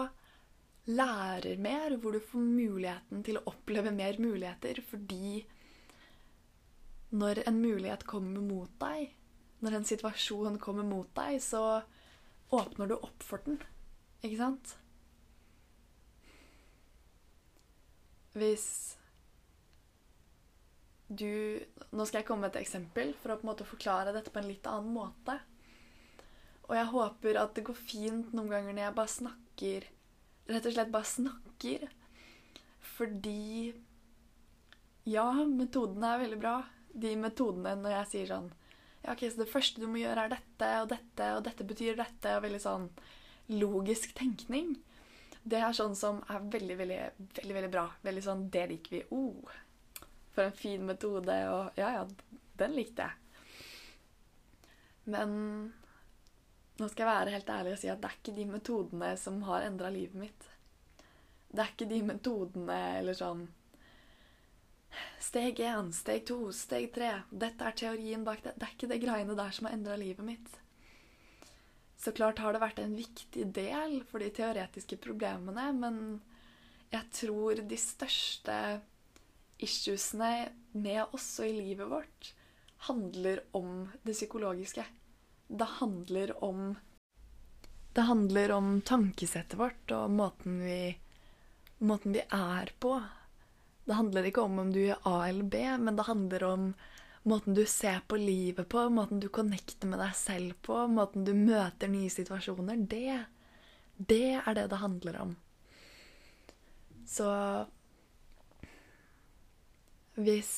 lærer 0.87 1.59
mer, 1.59 1.97
hvor 2.01 2.17
du 2.17 2.23
får 2.23 2.47
muligheten 2.47 3.23
til 3.27 3.39
å 3.39 3.45
oppleve 3.51 3.93
mer 3.95 4.19
muligheter 4.23 4.79
fordi 4.87 5.43
når 7.17 7.43
en 7.47 7.61
mulighet 7.63 8.05
kommer 8.07 8.43
mot 8.43 8.71
deg, 8.81 9.13
når 9.63 9.79
en 9.79 9.87
situasjon 9.89 10.59
kommer 10.63 10.87
mot 10.87 11.09
deg, 11.17 11.39
så 11.43 11.83
åpner 12.55 12.91
du 12.91 12.97
opp 12.99 13.25
for 13.25 13.43
den. 13.47 13.61
Ikke 14.23 14.41
sant? 14.41 14.75
Hvis 18.37 18.69
du 21.07 21.31
Nå 21.95 22.05
skal 22.05 22.21
jeg 22.21 22.27
komme 22.29 22.47
med 22.47 22.57
et 22.57 22.65
eksempel 22.65 23.13
for 23.21 23.33
å 23.33 23.37
på 23.39 23.47
en 23.47 23.53
måte 23.53 23.67
forklare 23.69 24.13
dette 24.15 24.33
på 24.35 24.41
en 24.41 24.49
litt 24.51 24.67
annen 24.69 24.91
måte. 24.93 25.37
Og 26.67 26.75
jeg 26.75 26.91
håper 26.91 27.39
at 27.39 27.55
det 27.55 27.65
går 27.69 27.79
fint 27.79 28.33
noen 28.35 28.51
ganger 28.51 28.75
når 28.75 28.89
jeg 28.89 28.97
bare 28.97 29.15
snakker 29.15 29.87
Rett 30.47 30.67
og 30.69 30.75
slett 30.77 30.93
bare 30.95 31.11
snakker. 31.11 31.87
Fordi 32.97 33.75
Ja, 35.07 35.31
metodene 35.47 36.13
er 36.13 36.23
veldig 36.25 36.39
bra. 36.43 36.57
De 36.91 37.15
metodene 37.19 37.75
når 37.79 38.01
jeg 38.01 38.11
sier 38.13 38.33
sånn 38.35 38.53
ja, 39.07 39.13
ok, 39.13 39.21
så 39.31 39.39
det 39.39 39.53
første 39.53 39.79
du 39.79 39.87
må 39.87 40.01
gjøre, 40.01 40.25
er 40.25 40.33
dette 40.33 40.69
og 40.83 40.89
dette, 40.91 41.27
og 41.37 41.45
dette 41.47 41.65
betyr 41.69 41.95
dette, 41.95 42.33
og 42.35 42.43
veldig 42.43 42.59
sånn 42.59 42.89
logisk 43.55 44.17
tenkning. 44.19 44.73
Det 45.47 45.61
er 45.63 45.77
sånn 45.79 45.95
som 45.95 46.19
er 46.33 46.43
veldig, 46.51 46.77
veldig, 46.81 46.99
veldig, 47.39 47.55
veldig 47.55 47.71
bra. 47.71 47.87
Veldig 48.03 48.25
sånn 48.25 48.49
Det 48.51 48.65
liker 48.73 48.97
vi. 48.97 49.03
Oh, 49.15 49.53
for 50.35 50.49
en 50.49 50.57
fin 50.57 50.83
metode. 50.87 51.37
Og 51.53 51.79
ja, 51.79 51.93
ja, 52.01 52.41
den 52.59 52.75
likte 52.75 53.07
jeg. 53.07 53.23
Men 55.07 55.37
Nå 56.77 56.91
skal 56.93 57.07
jeg 57.07 57.09
være 57.09 57.33
helt 57.33 57.51
ærlig 57.55 57.71
og 57.73 57.79
si 57.81 57.89
at 57.89 58.03
det 58.03 58.09
er 58.11 58.17
ikke 58.19 58.33
de 58.37 58.45
metodene 58.51 59.15
som 59.17 59.39
har 59.47 59.65
endra 59.65 59.89
livet 59.89 60.19
mitt. 60.21 60.49
Det 61.49 61.63
er 61.63 61.71
ikke 61.73 61.89
de 61.89 62.01
metodene 62.05 62.81
eller 62.99 63.17
sånn 63.17 63.47
Steg 65.21 65.59
én, 65.61 65.89
steg 65.93 66.23
to, 66.29 66.37
steg 66.57 66.91
tre. 66.95 67.09
Dette 67.29 67.65
er 67.67 67.75
teorien 67.77 68.23
bak 68.25 68.45
det. 68.45 68.55
Det 68.57 68.65
er 68.65 68.75
ikke 68.77 68.89
det 68.93 69.01
greiene 69.03 69.37
der 69.37 69.53
som 69.53 69.69
har 69.69 69.75
endra 69.77 69.97
livet 70.01 70.25
mitt. 70.25 70.53
Så 72.07 72.13
klart 72.15 72.39
har 72.39 72.55
det 72.55 72.61
vært 72.63 72.79
en 72.79 72.93
viktig 72.95 73.49
del 73.51 73.97
for 74.07 74.23
de 74.23 74.29
teoretiske 74.31 74.95
problemene, 75.03 75.65
men 75.75 75.97
jeg 76.93 77.03
tror 77.19 77.59
de 77.67 77.79
største 77.83 78.59
issuesene 79.59 80.29
med 80.79 81.17
oss 81.17 81.27
og 81.43 81.49
i 81.49 81.57
livet 81.57 81.91
vårt 81.91 82.29
handler 82.87 83.43
om 83.59 83.89
det 84.07 84.15
psykologiske. 84.15 84.85
Det 85.49 85.69
handler 85.81 86.37
om 86.45 86.77
Det 87.97 88.07
handler 88.07 88.55
om 88.55 88.71
tankesettet 88.87 89.59
vårt 89.59 89.91
og 89.99 90.07
måten 90.15 90.63
vi, 90.63 90.95
måten 91.83 92.15
vi 92.15 92.23
er 92.23 92.71
på. 92.79 93.01
Det 93.83 93.99
handler 93.99 94.31
ikke 94.31 94.47
om 94.47 94.63
om 94.63 94.71
du 94.71 94.85
er 94.85 95.03
A 95.03 95.25
eller 95.27 95.51
B, 95.51 95.65
men 95.75 95.99
det 95.99 96.07
handler 96.07 96.45
om 96.55 96.75
måten 97.27 97.57
du 97.57 97.65
ser 97.67 98.03
på 98.07 98.19
livet 98.21 98.69
på, 98.71 98.87
måten 98.91 99.21
du 99.21 99.29
connecter 99.29 99.91
med 99.91 99.99
deg 99.99 100.15
selv 100.15 100.55
på, 100.63 100.79
måten 100.87 101.27
du 101.27 101.33
møter 101.35 101.91
nye 101.91 102.11
situasjoner. 102.13 102.85
Det, 102.87 103.19
det 103.99 104.39
er 104.39 104.59
det 104.59 104.69
det 104.71 104.83
handler 104.83 105.19
om. 105.25 105.35
Så 107.07 107.31
hvis 110.17 110.53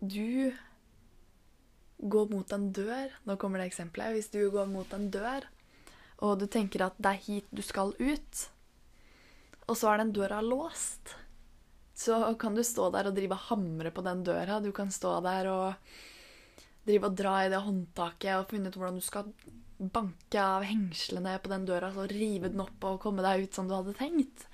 du 0.00 0.52
går 1.96 2.32
mot 2.32 2.52
en 2.52 2.66
dør 2.76 3.12
Nå 3.24 3.36
kommer 3.40 3.62
det 3.62 3.70
eksempelet. 3.70 4.16
Hvis 4.16 4.32
du 4.32 4.42
går 4.52 4.66
mot 4.68 4.90
en 4.92 5.08
dør, 5.10 5.46
og 6.24 6.40
du 6.40 6.46
tenker 6.50 6.84
at 6.86 6.98
det 7.00 7.12
er 7.12 7.24
hit 7.26 7.54
du 7.54 7.62
skal 7.64 7.94
ut, 7.98 8.42
og 9.66 9.76
så 9.78 9.92
er 9.92 10.02
den 10.02 10.12
døra 10.16 10.42
låst, 10.44 11.16
så 11.96 12.20
kan 12.38 12.56
du 12.56 12.62
stå 12.64 12.90
der 12.92 13.08
og 13.08 13.16
drive 13.16 13.36
og 13.36 13.48
hamre 13.48 13.90
på 13.94 14.04
den 14.04 14.22
døra. 14.26 14.60
Du 14.60 14.68
kan 14.76 14.90
stå 14.92 15.14
der 15.24 15.48
og 15.48 15.94
drive 16.86 17.08
og 17.08 17.16
dra 17.16 17.36
i 17.44 17.52
det 17.52 17.62
håndtaket 17.64 18.34
og 18.36 18.50
finne 18.50 18.68
ut 18.68 18.76
hvordan 18.76 19.00
du 19.00 19.04
skal 19.04 19.30
banke 19.76 20.40
av 20.40 20.64
hengslene 20.64 21.36
på 21.42 21.52
den 21.52 21.64
døra, 21.68 21.90
så 21.92 22.06
rive 22.08 22.50
den 22.52 22.62
opp 22.64 22.84
og 22.88 23.00
komme 23.02 23.24
deg 23.24 23.46
ut 23.46 23.56
som 23.56 23.68
du 23.68 23.74
hadde 23.76 23.96
tenkt. 23.96 24.46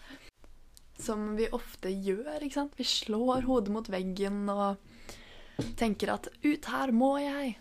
Som 1.03 1.33
vi 1.39 1.51
ofte 1.55 1.91
gjør. 1.91 2.39
ikke 2.39 2.61
sant? 2.61 2.79
Vi 2.79 2.87
slår 2.87 3.47
hodet 3.49 3.75
mot 3.75 3.91
veggen 3.91 4.47
og 4.51 4.79
tenker 5.79 6.15
at 6.15 6.29
'ut 6.43 6.65
her 6.65 6.93
må 6.93 7.19
jeg', 7.19 7.57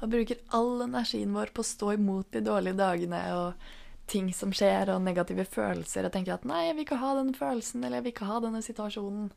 og 0.00 0.10
bruker 0.12 0.40
all 0.52 0.82
energien 0.84 1.32
vår 1.32 1.52
på 1.52 1.60
å 1.60 1.72
stå 1.72 1.92
imot 1.94 2.32
de 2.32 2.40
dårlige 2.40 2.76
dagene 2.76 3.20
og 3.36 3.54
ting 4.06 4.32
som 4.34 4.52
skjer, 4.54 4.90
og 4.94 5.02
negative 5.02 5.44
følelser, 5.44 6.06
og 6.06 6.12
tenker 6.14 6.34
at 6.34 6.44
'nei, 6.46 6.66
jeg 6.68 6.76
vil 6.76 6.86
ikke 6.86 7.02
ha 7.02 7.14
den 7.18 7.34
følelsen', 7.34 7.84
eller 7.84 7.96
'jeg 7.98 8.04
vil 8.04 8.12
ikke 8.14 8.30
ha 8.30 8.40
denne 8.40 8.62
situasjonen'. 8.62 9.30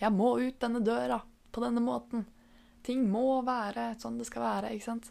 Jeg 0.00 0.12
må 0.12 0.38
ut 0.40 0.60
denne 0.60 0.84
døra 0.84 1.22
på 1.52 1.60
denne 1.60 1.80
måten. 1.80 2.26
Ting 2.82 3.10
må 3.10 3.42
være 3.44 3.96
sånn 3.98 4.18
det 4.18 4.26
skal 4.26 4.42
være, 4.42 4.72
ikke 4.74 4.84
sant. 4.84 5.10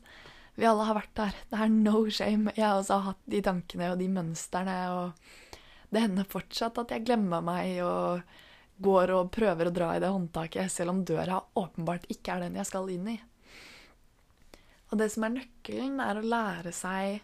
Vi 0.56 0.66
alle 0.66 0.86
har 0.88 0.96
vært 0.96 1.16
der. 1.16 1.36
Det 1.50 1.60
er 1.60 1.68
no 1.70 2.10
shame. 2.10 2.54
Jeg 2.56 2.64
har 2.64 2.80
også 2.80 3.02
hatt 3.04 3.24
de 3.28 3.42
tankene 3.42 3.92
og 3.92 4.00
de 4.00 4.08
mønstrene, 4.08 4.78
og 4.96 5.14
det 5.92 6.02
hender 6.02 6.24
fortsatt 6.24 6.78
at 6.78 6.92
jeg 6.92 7.06
glemmer 7.06 7.42
meg 7.42 7.82
og 7.84 8.22
går 8.84 9.12
og 9.16 9.32
prøver 9.32 9.68
å 9.68 9.76
dra 9.76 9.96
i 9.96 10.02
det 10.04 10.12
håndtaket, 10.12 10.72
selv 10.72 10.90
om 10.94 11.04
døra 11.08 11.42
åpenbart 11.56 12.08
ikke 12.12 12.36
er 12.36 12.46
den 12.46 12.56
jeg 12.60 12.66
skal 12.66 12.90
inn 12.92 13.08
i. 13.08 13.20
Og 14.92 15.00
det 15.00 15.10
som 15.12 15.26
er 15.28 15.36
nøkkelen, 15.40 16.00
er 16.04 16.20
å 16.20 16.26
lære 16.26 16.72
seg 16.76 17.22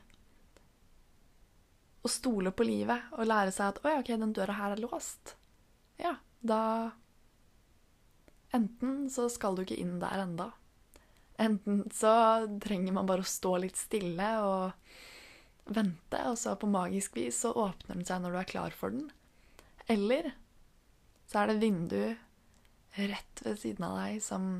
å 2.02 2.10
stole 2.10 2.54
på 2.54 2.66
livet. 2.68 3.12
Og 3.18 3.30
lære 3.30 3.54
seg 3.54 3.68
at 3.74 3.84
'Å 3.84 4.00
OK, 4.00 4.12
den 4.14 4.34
døra 4.34 4.58
her 4.58 4.76
er 4.76 4.84
låst'. 4.84 5.36
Ja, 6.00 6.16
da 6.42 6.92
Enten 8.54 9.10
så 9.10 9.30
skal 9.32 9.56
du 9.56 9.62
ikke 9.64 9.80
inn 9.80 10.00
der 10.02 10.26
enda. 10.26 10.52
Enten 11.40 11.86
så 11.96 12.12
trenger 12.60 12.92
man 12.92 13.08
bare 13.08 13.24
å 13.24 13.28
stå 13.28 13.56
litt 13.64 13.80
stille 13.80 14.28
og 14.44 15.72
vente, 15.72 16.20
og 16.28 16.36
så 16.38 16.58
på 16.60 16.68
magisk 16.68 17.16
vis 17.16 17.40
så 17.46 17.54
åpner 17.56 17.96
den 17.96 18.06
seg 18.06 18.20
når 18.22 18.36
du 18.36 18.40
er 18.42 18.50
klar 18.52 18.76
for 18.76 18.92
den. 18.92 19.08
Eller 19.88 20.34
så 21.32 21.42
er 21.42 21.48
det 21.48 21.62
vindu 21.62 22.18
rett 22.98 23.46
ved 23.46 23.60
siden 23.62 23.88
av 23.88 23.96
deg 24.02 24.20
som 24.26 24.52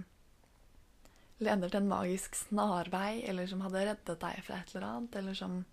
leder 1.42 1.68
til 1.68 1.82
en 1.82 1.92
magisk 1.92 2.38
snarvei, 2.38 3.26
eller 3.28 3.50
som 3.50 3.64
hadde 3.66 3.84
reddet 3.90 4.24
deg 4.24 4.44
fra 4.46 4.62
et 4.62 4.72
eller 4.72 4.88
annet, 4.88 5.18
eller 5.20 5.36
som 5.38 5.64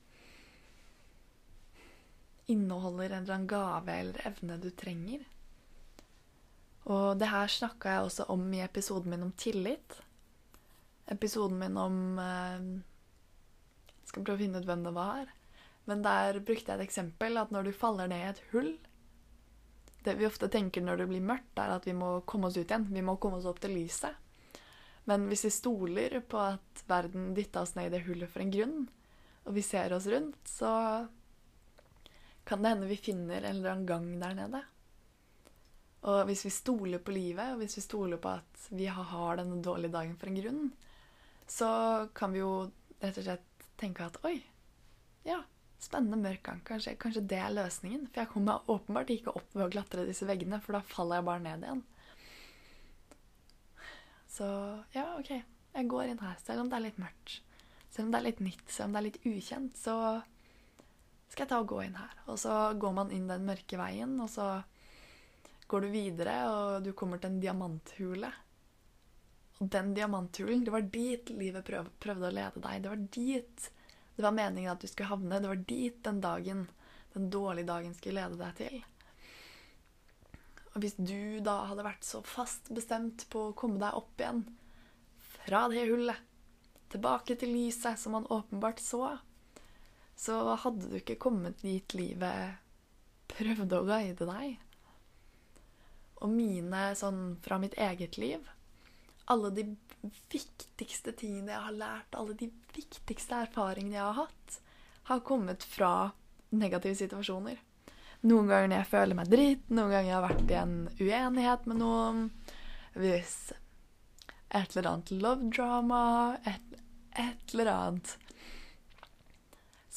inneholder 2.48 3.12
en 3.12 3.22
eller 3.22 3.34
annen 3.34 3.50
gave 3.50 3.94
eller 4.00 4.26
evne 4.28 4.58
du 4.60 4.70
trenger. 4.70 5.24
Og 6.88 7.18
det 7.20 7.28
her 7.28 7.50
snakka 7.52 7.94
jeg 7.94 8.06
også 8.06 8.28
om 8.32 8.44
i 8.56 8.62
episoden 8.64 9.12
min 9.12 9.26
om 9.26 9.32
tillit. 9.36 9.98
Episoden 11.08 11.58
min 11.60 11.76
om 11.76 11.98
jeg 12.20 12.78
Skal 14.08 14.24
prøve 14.24 14.38
å 14.38 14.40
finne 14.40 14.60
ut 14.62 14.64
hvem 14.64 14.86
det 14.86 14.94
var. 14.96 15.26
Men 15.84 16.00
der 16.04 16.38
brukte 16.40 16.72
jeg 16.72 16.78
et 16.78 16.86
eksempel 16.86 17.36
at 17.36 17.50
når 17.52 17.66
du 17.66 17.76
faller 17.76 18.08
ned 18.08 18.22
i 18.22 18.30
et 18.30 18.40
hull, 18.54 18.70
det 20.04 20.14
vi 20.16 20.24
ofte 20.24 20.48
tenker 20.48 20.80
når 20.84 21.02
det 21.02 21.08
blir 21.10 21.26
mørkt, 21.28 21.60
er 21.60 21.74
at 21.74 21.84
vi 21.84 21.92
må 21.92 22.22
komme 22.24 22.48
oss 22.48 22.56
ut 22.56 22.64
igjen. 22.64 22.86
Vi 22.88 23.04
må 23.04 23.18
komme 23.20 23.36
oss 23.36 23.48
opp 23.48 23.60
til 23.60 23.74
lyset. 23.76 24.16
Men 25.08 25.26
hvis 25.28 25.44
vi 25.44 25.52
stoler 25.52 26.18
på 26.24 26.40
at 26.40 26.82
verden 26.88 27.34
dytta 27.36 27.64
oss 27.64 27.74
ned 27.76 27.90
i 27.90 27.94
det 27.96 28.04
hullet 28.06 28.32
for 28.32 28.44
en 28.44 28.52
grunn, 28.52 28.88
og 29.44 29.56
vi 29.56 29.64
ser 29.64 29.92
oss 29.96 30.08
rundt, 30.08 30.40
så 30.48 30.72
kan 32.48 32.64
det 32.64 32.72
hende 32.72 32.88
vi 32.88 32.96
finner 33.00 33.42
en 33.42 33.58
eller 33.58 33.74
annen 33.74 33.88
gang 33.88 34.08
der 34.22 34.36
nede. 34.38 34.62
Og 36.08 36.22
hvis 36.28 36.46
vi 36.46 36.54
stoler 36.54 37.02
på 37.04 37.12
livet, 37.12 37.52
og 37.52 37.60
hvis 37.60 37.76
vi 37.76 37.84
stoler 37.84 38.20
på 38.22 38.32
at 38.38 38.68
vi 38.70 38.86
har 38.88 39.40
denne 39.40 39.60
dårlige 39.64 39.92
dagen 39.92 40.16
for 40.16 40.30
en 40.30 40.40
grunn, 40.40 40.64
så 41.48 41.70
kan 42.16 42.32
vi 42.32 42.40
jo 42.40 42.52
rett 43.02 43.18
og 43.20 43.26
slett 43.26 43.68
tenke 43.78 44.06
at 44.06 44.18
oi, 44.26 44.38
ja, 45.26 45.42
Spennende 45.78 46.18
mørk 46.18 46.42
gang. 46.42 46.60
Kanskje, 46.66 46.96
kanskje, 46.98 47.20
det 47.30 47.38
er 47.38 47.52
løsningen. 47.54 48.08
For 48.10 48.24
jeg 48.24 48.30
kommer 48.32 48.64
åpenbart 48.72 49.12
ikke 49.14 49.34
opp 49.38 49.52
ved 49.54 49.68
å 49.68 49.70
klatre 49.70 50.06
disse 50.08 50.26
veggene, 50.26 50.58
for 50.64 50.74
da 50.74 50.80
faller 50.82 51.20
jeg 51.20 51.26
bare 51.28 51.44
ned 51.44 51.66
igjen. 51.66 51.84
Så 54.34 54.48
ja, 54.96 55.04
OK. 55.20 55.30
Jeg 55.76 55.90
går 55.92 56.10
inn 56.10 56.22
her, 56.24 56.34
selv 56.42 56.64
om 56.64 56.72
det 56.72 56.80
er 56.80 56.84
litt 56.88 56.98
mørkt. 56.98 57.36
Selv 57.94 58.08
om 58.08 58.10
det 58.10 58.18
er 58.18 58.26
litt 58.26 58.42
nytt, 58.42 58.66
selv 58.66 58.88
om 58.88 58.96
det 58.96 59.00
er 59.00 59.06
litt 59.06 59.20
ukjent, 59.28 59.78
så 59.78 59.94
skal 61.38 61.46
jeg 61.46 61.54
ta 61.54 61.62
og 61.62 61.70
gå 61.70 61.84
inn 61.86 61.94
her. 61.94 62.14
Og 62.26 62.38
så 62.42 62.52
går 62.74 62.94
man 62.96 63.14
inn 63.14 63.28
den 63.30 63.46
mørke 63.46 63.78
veien, 63.78 64.16
og 64.18 64.26
så 64.32 64.48
går 65.70 65.84
du 65.84 65.92
videre, 65.92 66.36
og 66.50 66.82
du 66.82 66.90
kommer 66.98 67.20
til 67.22 67.30
en 67.30 67.42
diamanthule. 67.44 68.30
Og 69.58 69.70
den 69.70 69.92
diamanthulen, 69.94 70.64
det 70.66 70.74
var 70.74 70.88
dit 70.90 71.30
livet 71.30 71.66
prøv, 71.66 71.92
prøvde 72.02 72.26
å 72.26 72.34
lede 72.34 72.62
deg. 72.64 72.82
Det 72.82 72.90
var 72.90 73.04
dit 73.14 73.68
det 74.18 74.24
var 74.24 74.34
meningen 74.34 74.72
at 74.72 74.82
du 74.82 74.90
skulle 74.90 75.12
havne. 75.12 75.38
Det 75.38 75.50
var 75.52 75.62
dit 75.70 75.98
den 76.02 76.20
dagen, 76.24 76.64
den 77.14 77.30
dårlige 77.30 77.70
dagen, 77.70 77.94
skulle 77.94 78.18
lede 78.18 78.40
deg 78.40 78.56
til. 78.58 78.80
Og 80.72 80.82
hvis 80.82 80.98
du 80.98 81.38
da 81.46 81.60
hadde 81.70 81.86
vært 81.86 82.06
så 82.06 82.24
fast 82.26 82.72
bestemt 82.74 83.28
på 83.30 83.44
å 83.48 83.54
komme 83.58 83.78
deg 83.78 83.94
opp 83.94 84.18
igjen 84.18 84.42
fra 85.46 85.68
det 85.70 85.86
hullet, 85.86 86.18
tilbake 86.90 87.38
til 87.38 87.54
lyset 87.54 88.00
som 88.00 88.18
man 88.18 88.26
åpenbart 88.26 88.82
så, 88.82 89.20
så 90.18 90.38
hadde 90.64 90.88
du 90.90 90.96
ikke 90.98 91.18
kommet 91.22 91.60
dit 91.62 91.94
livet 91.94 92.58
prøvde 93.30 93.78
å 93.78 93.86
guide 93.86 94.26
deg. 94.26 94.56
Og 96.18 96.32
mine 96.32 96.88
sånn 96.98 97.36
fra 97.44 97.60
mitt 97.62 97.76
eget 97.78 98.16
liv 98.18 98.42
Alle 99.30 99.52
de 99.54 99.62
viktigste 100.32 101.12
tingene 101.14 101.52
jeg 101.52 101.62
har 101.68 101.76
lært, 101.76 102.16
alle 102.16 102.34
de 102.38 102.48
viktigste 102.74 103.42
erfaringene 103.44 103.98
jeg 103.98 104.06
har 104.06 104.16
hatt, 104.24 104.58
har 105.10 105.24
kommet 105.26 105.66
fra 105.68 106.10
negative 106.50 106.96
situasjoner. 106.96 107.58
Noen 108.24 108.48
ganger 108.48 108.70
når 108.70 108.80
jeg 108.80 108.90
føler 108.94 109.18
meg 109.18 109.30
dritt, 109.30 109.66
noen 109.68 109.92
ganger 109.92 110.08
jeg 110.08 110.16
har 110.16 110.24
vært 110.24 110.50
i 110.50 110.56
en 110.58 110.76
uenighet 110.96 111.68
med 111.68 111.80
noen. 111.82 112.22
Hvis 112.96 113.36
et 114.48 114.72
eller 114.72 114.90
annet 114.94 115.12
love 115.20 115.50
drama, 115.52 116.02
et, 116.48 116.80
et 117.20 117.52
eller 117.52 117.72
annet 117.74 118.16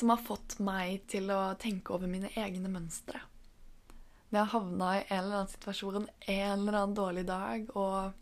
som 0.02 0.10
har 0.10 0.18
fått 0.26 0.56
meg 0.58 1.04
til 1.14 1.30
å 1.30 1.54
tenke 1.62 1.94
over 1.94 2.10
mine 2.10 2.32
egne 2.34 2.70
mønstre. 2.74 3.20
Når 4.32 4.40
jeg 4.40 4.52
havna 4.56 4.88
i 4.96 5.04
en 5.04 5.20
eller 5.20 5.36
annen 5.36 5.52
situasjon 5.52 6.08
en 6.08 6.56
eller 6.56 6.78
annen 6.80 6.96
dårlig 6.98 7.24
dag 7.28 7.70
og 7.76 8.16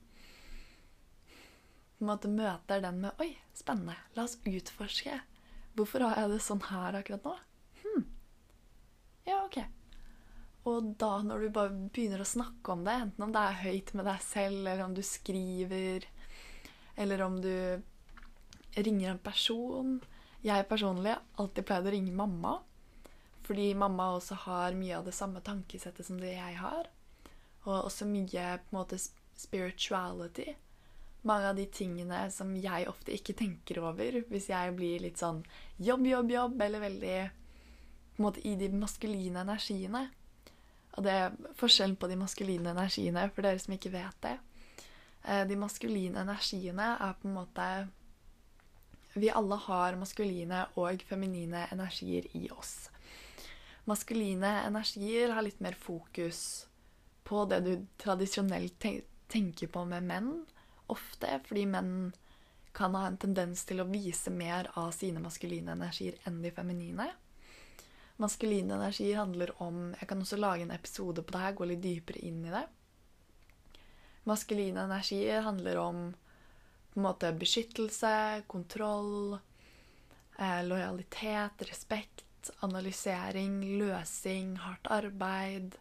på 1.29 2.03
en 2.03 2.09
måte 2.09 2.31
møter 2.33 2.83
den 2.83 2.99
med 3.05 3.23
Oi, 3.23 3.29
spennende. 3.55 3.95
La 4.17 4.25
oss 4.27 4.35
utforske. 4.43 5.21
Hvorfor 5.79 6.03
har 6.03 6.19
jeg 6.19 6.33
det 6.33 6.41
sånn 6.43 6.65
her 6.67 6.99
akkurat 6.99 7.29
nå? 7.29 7.37
Hm. 7.85 8.05
Ja, 9.31 9.39
OK. 9.45 9.61
Og 10.67 10.93
da 10.99 11.15
når 11.23 11.47
du 11.47 11.49
bare 11.61 11.81
begynner 11.95 12.27
å 12.27 12.27
snakke 12.27 12.75
om 12.75 12.83
det, 12.83 12.99
enten 13.05 13.29
om 13.29 13.31
det 13.35 13.47
er 13.47 13.63
høyt 13.63 13.95
med 13.95 14.11
deg 14.11 14.27
selv, 14.27 14.65
eller 14.65 14.83
om 14.83 14.99
du 14.99 15.03
skriver, 15.07 16.11
eller 16.99 17.23
om 17.23 17.39
du 17.39 17.55
ringer 18.75 19.13
en 19.13 19.27
person, 19.31 19.99
Jeg 20.45 20.67
personlig 20.69 21.17
alltid 21.41 21.67
pleid 21.67 21.87
å 21.87 21.93
ringe 21.93 22.15
mamma. 22.15 22.59
Fordi 23.49 23.73
mamma 23.73 24.11
også 24.13 24.37
har 24.45 24.77
mye 24.77 24.99
av 24.99 25.07
det 25.07 25.15
samme 25.17 25.41
tankesettet 25.41 26.05
som 26.05 26.19
det 26.21 26.35
jeg 26.35 26.57
har. 26.61 26.89
Og 27.65 27.73
også 27.89 28.07
mye 28.07 28.45
på 28.61 28.71
en 28.71 28.77
måte 28.77 28.99
spirituality. 28.99 30.53
Mange 31.27 31.49
av 31.49 31.57
de 31.57 31.65
tingene 31.73 32.21
som 32.31 32.53
jeg 32.55 32.87
ofte 32.87 33.11
ikke 33.11 33.35
tenker 33.41 33.81
over 33.83 34.21
hvis 34.29 34.47
jeg 34.53 34.75
blir 34.77 35.01
litt 35.03 35.19
sånn 35.19 35.41
jobb, 35.75 36.05
jobb, 36.07 36.31
jobb, 36.31 36.61
eller 36.63 36.85
veldig 36.85 37.17
på 38.15 38.21
en 38.21 38.27
måte 38.27 38.45
i 38.47 38.53
de 38.59 38.69
maskuline 38.71 39.43
energiene. 39.43 40.05
Og 40.95 41.03
det 41.03 41.15
er 41.15 41.35
forskjellen 41.59 41.97
på 41.99 42.07
de 42.11 42.19
maskuline 42.19 42.71
energiene, 42.71 43.27
for 43.33 43.45
dere 43.45 43.59
som 43.59 43.75
ikke 43.75 43.91
vet 43.93 44.21
det. 44.23 44.37
Eh, 45.23 45.43
de 45.47 45.57
maskuline 45.59 46.23
energiene 46.23 46.93
er 46.95 47.17
på 47.19 47.27
en 47.27 47.37
måte 47.41 47.67
Vi 49.13 49.29
alle 49.33 49.55
har 49.55 49.97
maskuline 49.97 50.65
og 50.77 51.03
feminine 51.09 51.65
energier 51.73 52.27
i 52.37 52.49
oss. 52.53 52.89
Maskuline 53.89 54.51
energier 54.67 55.33
har 55.33 55.41
litt 55.45 55.59
mer 55.65 55.73
fokus 55.73 56.67
på 57.25 57.45
det 57.49 57.59
du 57.65 57.73
tradisjonelt 57.97 58.85
tenker 59.29 59.71
på 59.73 59.85
med 59.85 60.05
menn, 60.05 60.33
ofte 60.89 61.39
fordi 61.45 61.65
menn 61.69 61.93
kan 62.73 62.95
ha 62.95 63.07
en 63.07 63.17
tendens 63.17 63.65
til 63.65 63.81
å 63.81 63.87
vise 63.89 64.31
mer 64.33 64.69
av 64.77 64.91
sine 64.93 65.21
maskuline 65.23 65.73
energier 65.73 66.17
enn 66.29 66.41
de 66.43 66.53
feminine. 66.53 67.09
Maskuline 68.21 68.75
energier 68.77 69.17
handler 69.17 69.51
om 69.63 69.95
Jeg 69.99 70.09
kan 70.09 70.21
også 70.21 70.37
lage 70.37 70.65
en 70.65 70.75
episode 70.75 71.23
på 71.23 71.33
det 71.33 71.43
her, 71.43 71.55
gå 71.57 71.65
litt 71.65 71.81
dypere 71.83 72.21
inn 72.29 72.43
i 72.45 72.53
det. 72.53 72.65
Maskuline 74.29 74.83
energier 74.85 75.41
handler 75.41 75.79
om 75.81 76.01
på 76.93 76.99
en 76.99 77.05
måte 77.05 77.31
beskyttelse, 77.33 78.43
kontroll, 78.47 79.37
eh, 80.39 80.61
lojalitet, 80.65 81.61
respekt, 81.69 82.51
analysering, 82.59 83.61
løsing, 83.79 84.55
hardt 84.57 84.87
arbeid. 84.91 85.75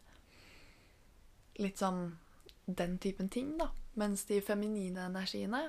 Litt 1.59 1.81
sånn 1.81 2.19
den 2.67 2.99
typen 2.99 3.29
ting, 3.29 3.57
da. 3.59 3.71
Mens 3.99 4.25
de 4.29 4.41
feminine 4.45 5.09
energiene 5.09 5.69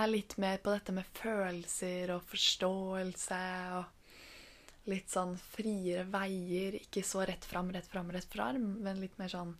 er 0.00 0.08
litt 0.08 0.38
mer 0.40 0.56
på 0.62 0.72
dette 0.72 0.94
med 0.96 1.08
følelser 1.18 2.14
og 2.14 2.24
forståelse 2.30 3.42
og 3.76 4.88
litt 4.90 5.12
sånn 5.12 5.36
friere 5.52 6.06
veier. 6.10 6.78
Ikke 6.80 7.04
så 7.06 7.26
rett 7.28 7.44
fram, 7.44 7.70
rett 7.74 7.86
fram, 7.86 8.10
rett 8.10 8.28
fram, 8.32 8.64
men 8.82 9.00
litt 9.02 9.18
mer 9.20 9.30
sånn 9.32 9.54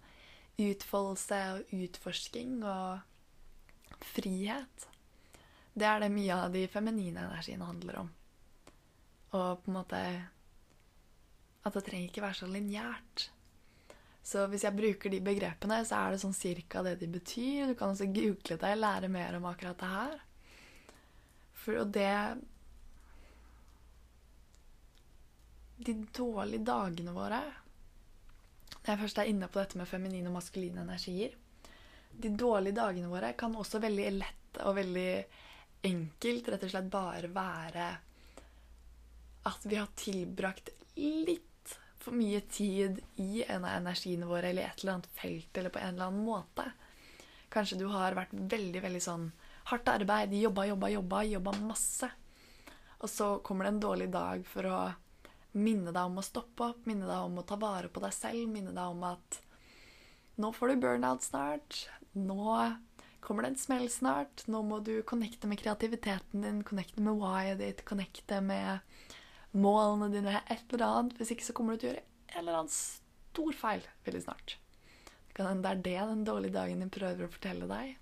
utfoldelse 0.63 1.41
og 1.55 1.77
utforsking 1.85 2.61
og 2.65 3.12
frihet. 4.01 4.89
Det 5.73 5.87
er 5.89 6.03
det 6.03 6.13
mye 6.13 6.37
av 6.37 6.53
de 6.53 6.67
feminine 6.69 7.27
energiene 7.27 7.69
handler 7.69 8.01
om. 8.03 8.11
Og 9.33 9.63
på 9.65 9.71
en 9.71 9.79
måte 9.79 10.03
At 11.63 11.77
det 11.77 11.85
trenger 11.87 12.09
ikke 12.09 12.25
være 12.25 12.35
så 12.35 12.47
lineært. 12.51 13.29
Så 14.23 14.49
hvis 14.51 14.65
jeg 14.67 14.75
bruker 14.75 15.11
de 15.11 15.21
begrepene, 15.23 15.77
så 15.87 16.01
er 16.01 16.15
det 16.15 16.23
sånn 16.23 16.35
cirka 16.35 16.83
det 16.83 16.97
de 16.99 17.07
betyr. 17.11 17.71
Du 17.71 17.77
kan 17.79 17.95
også 17.95 18.09
google 18.11 18.57
det, 18.59 18.73
lære 18.79 19.11
mer 19.11 19.37
om 19.39 19.47
akkurat 19.47 19.79
det 19.79 19.91
her. 19.93 20.17
For 21.63 21.85
det 21.87 22.17
de 25.87 25.95
dårlige 26.15 26.63
dagene 26.67 27.15
våre 27.15 27.41
Når 28.83 28.91
jeg 28.91 29.01
først 29.01 29.19
er 29.19 29.31
inne 29.31 29.49
på 29.51 29.59
dette 29.59 29.79
med 29.79 29.89
feminine 29.91 30.31
og 30.31 30.37
maskuline 30.37 30.83
energier 30.83 31.35
De 32.19 32.29
dårlige 32.29 32.77
dagene 32.77 33.11
våre 33.11 33.33
kan 33.39 33.57
også 33.57 33.81
veldig 33.83 34.11
lett 34.19 34.61
og 34.63 34.77
veldig 34.77 35.13
enkelt 35.89 36.51
rett 36.53 36.67
og 36.67 36.73
slett 36.75 36.91
bare 36.93 37.31
være 37.33 37.87
at 39.51 39.65
vi 39.67 39.79
har 39.79 39.89
tilbrakt 39.99 40.71
litt 41.01 41.75
for 42.03 42.15
mye 42.15 42.41
tid 42.51 43.01
i 43.23 43.43
en 43.47 43.65
av 43.65 43.77
energiene 43.79 44.27
våre 44.27 44.51
eller 44.51 44.63
i 44.63 44.71
et 44.71 44.83
eller 44.83 44.97
annet 44.97 45.13
felt 45.19 45.59
eller 45.59 45.75
på 45.75 45.81
en 45.83 45.95
eller 45.95 46.11
annen 46.11 46.27
måte. 46.27 46.67
Kanskje 47.53 47.79
du 47.79 47.87
har 47.91 48.17
vært 48.19 48.35
veldig 48.35 48.83
veldig 48.83 49.03
sånn 49.03 49.29
hardt 49.71 49.89
arbeid, 49.93 50.35
jobba, 50.35 50.67
jobba, 50.67 50.91
jobba, 50.91 51.23
jobba 51.31 51.55
masse. 51.63 52.11
Og 53.03 53.11
så 53.11 53.37
kommer 53.47 53.67
det 53.67 53.75
en 53.75 53.83
dårlig 53.83 54.11
dag 54.15 54.45
for 54.47 54.67
å 54.67 54.81
minne 55.53 55.93
deg 55.93 56.03
om 56.03 56.19
å 56.19 56.27
stoppe 56.27 56.71
opp, 56.71 56.87
minne 56.89 57.07
deg 57.07 57.27
om 57.27 57.39
å 57.39 57.47
ta 57.47 57.59
vare 57.61 57.91
på 57.93 58.03
deg 58.03 58.15
selv, 58.17 58.47
minne 58.51 58.73
deg 58.75 58.95
om 58.95 59.03
at 59.11 59.41
nå 60.43 60.53
får 60.57 60.73
du 60.73 60.85
burnout 60.87 61.23
snart. 61.27 61.85
Nå 62.13 62.57
kommer 63.21 63.45
det 63.45 63.53
en 63.53 63.61
smell 63.61 63.87
snart. 63.91 64.45
Nå 64.51 64.63
må 64.67 64.81
du 64.85 64.95
connecte 65.09 65.49
med 65.51 65.61
kreativiteten 65.63 66.45
din, 66.45 66.63
connecte 66.67 67.05
med 67.05 67.21
whyet 67.21 67.61
ditt, 67.63 67.85
connecte 67.89 68.41
med 68.45 68.79
målene 69.53 70.11
dine, 70.13 70.41
et 70.51 70.75
eller 70.75 70.87
annet. 70.89 71.17
Hvis 71.21 71.33
ikke 71.35 71.49
så 71.49 71.57
kommer 71.57 71.77
du 71.77 71.83
til 71.83 71.93
å 71.93 71.95
gjøre 71.95 72.05
en 72.33 72.43
eller 72.45 72.61
annen 72.61 72.75
stor 72.75 73.57
feil 73.57 73.89
veldig 74.07 74.23
snart. 74.27 74.59
Det 75.33 75.45
er 75.49 75.81
det 75.81 75.97
den 75.97 76.25
dårlige 76.29 76.57
dagen 76.59 76.83
din 76.85 76.93
prøver 76.93 77.25
å 77.25 77.33
fortelle 77.33 77.69
deg. 77.71 77.97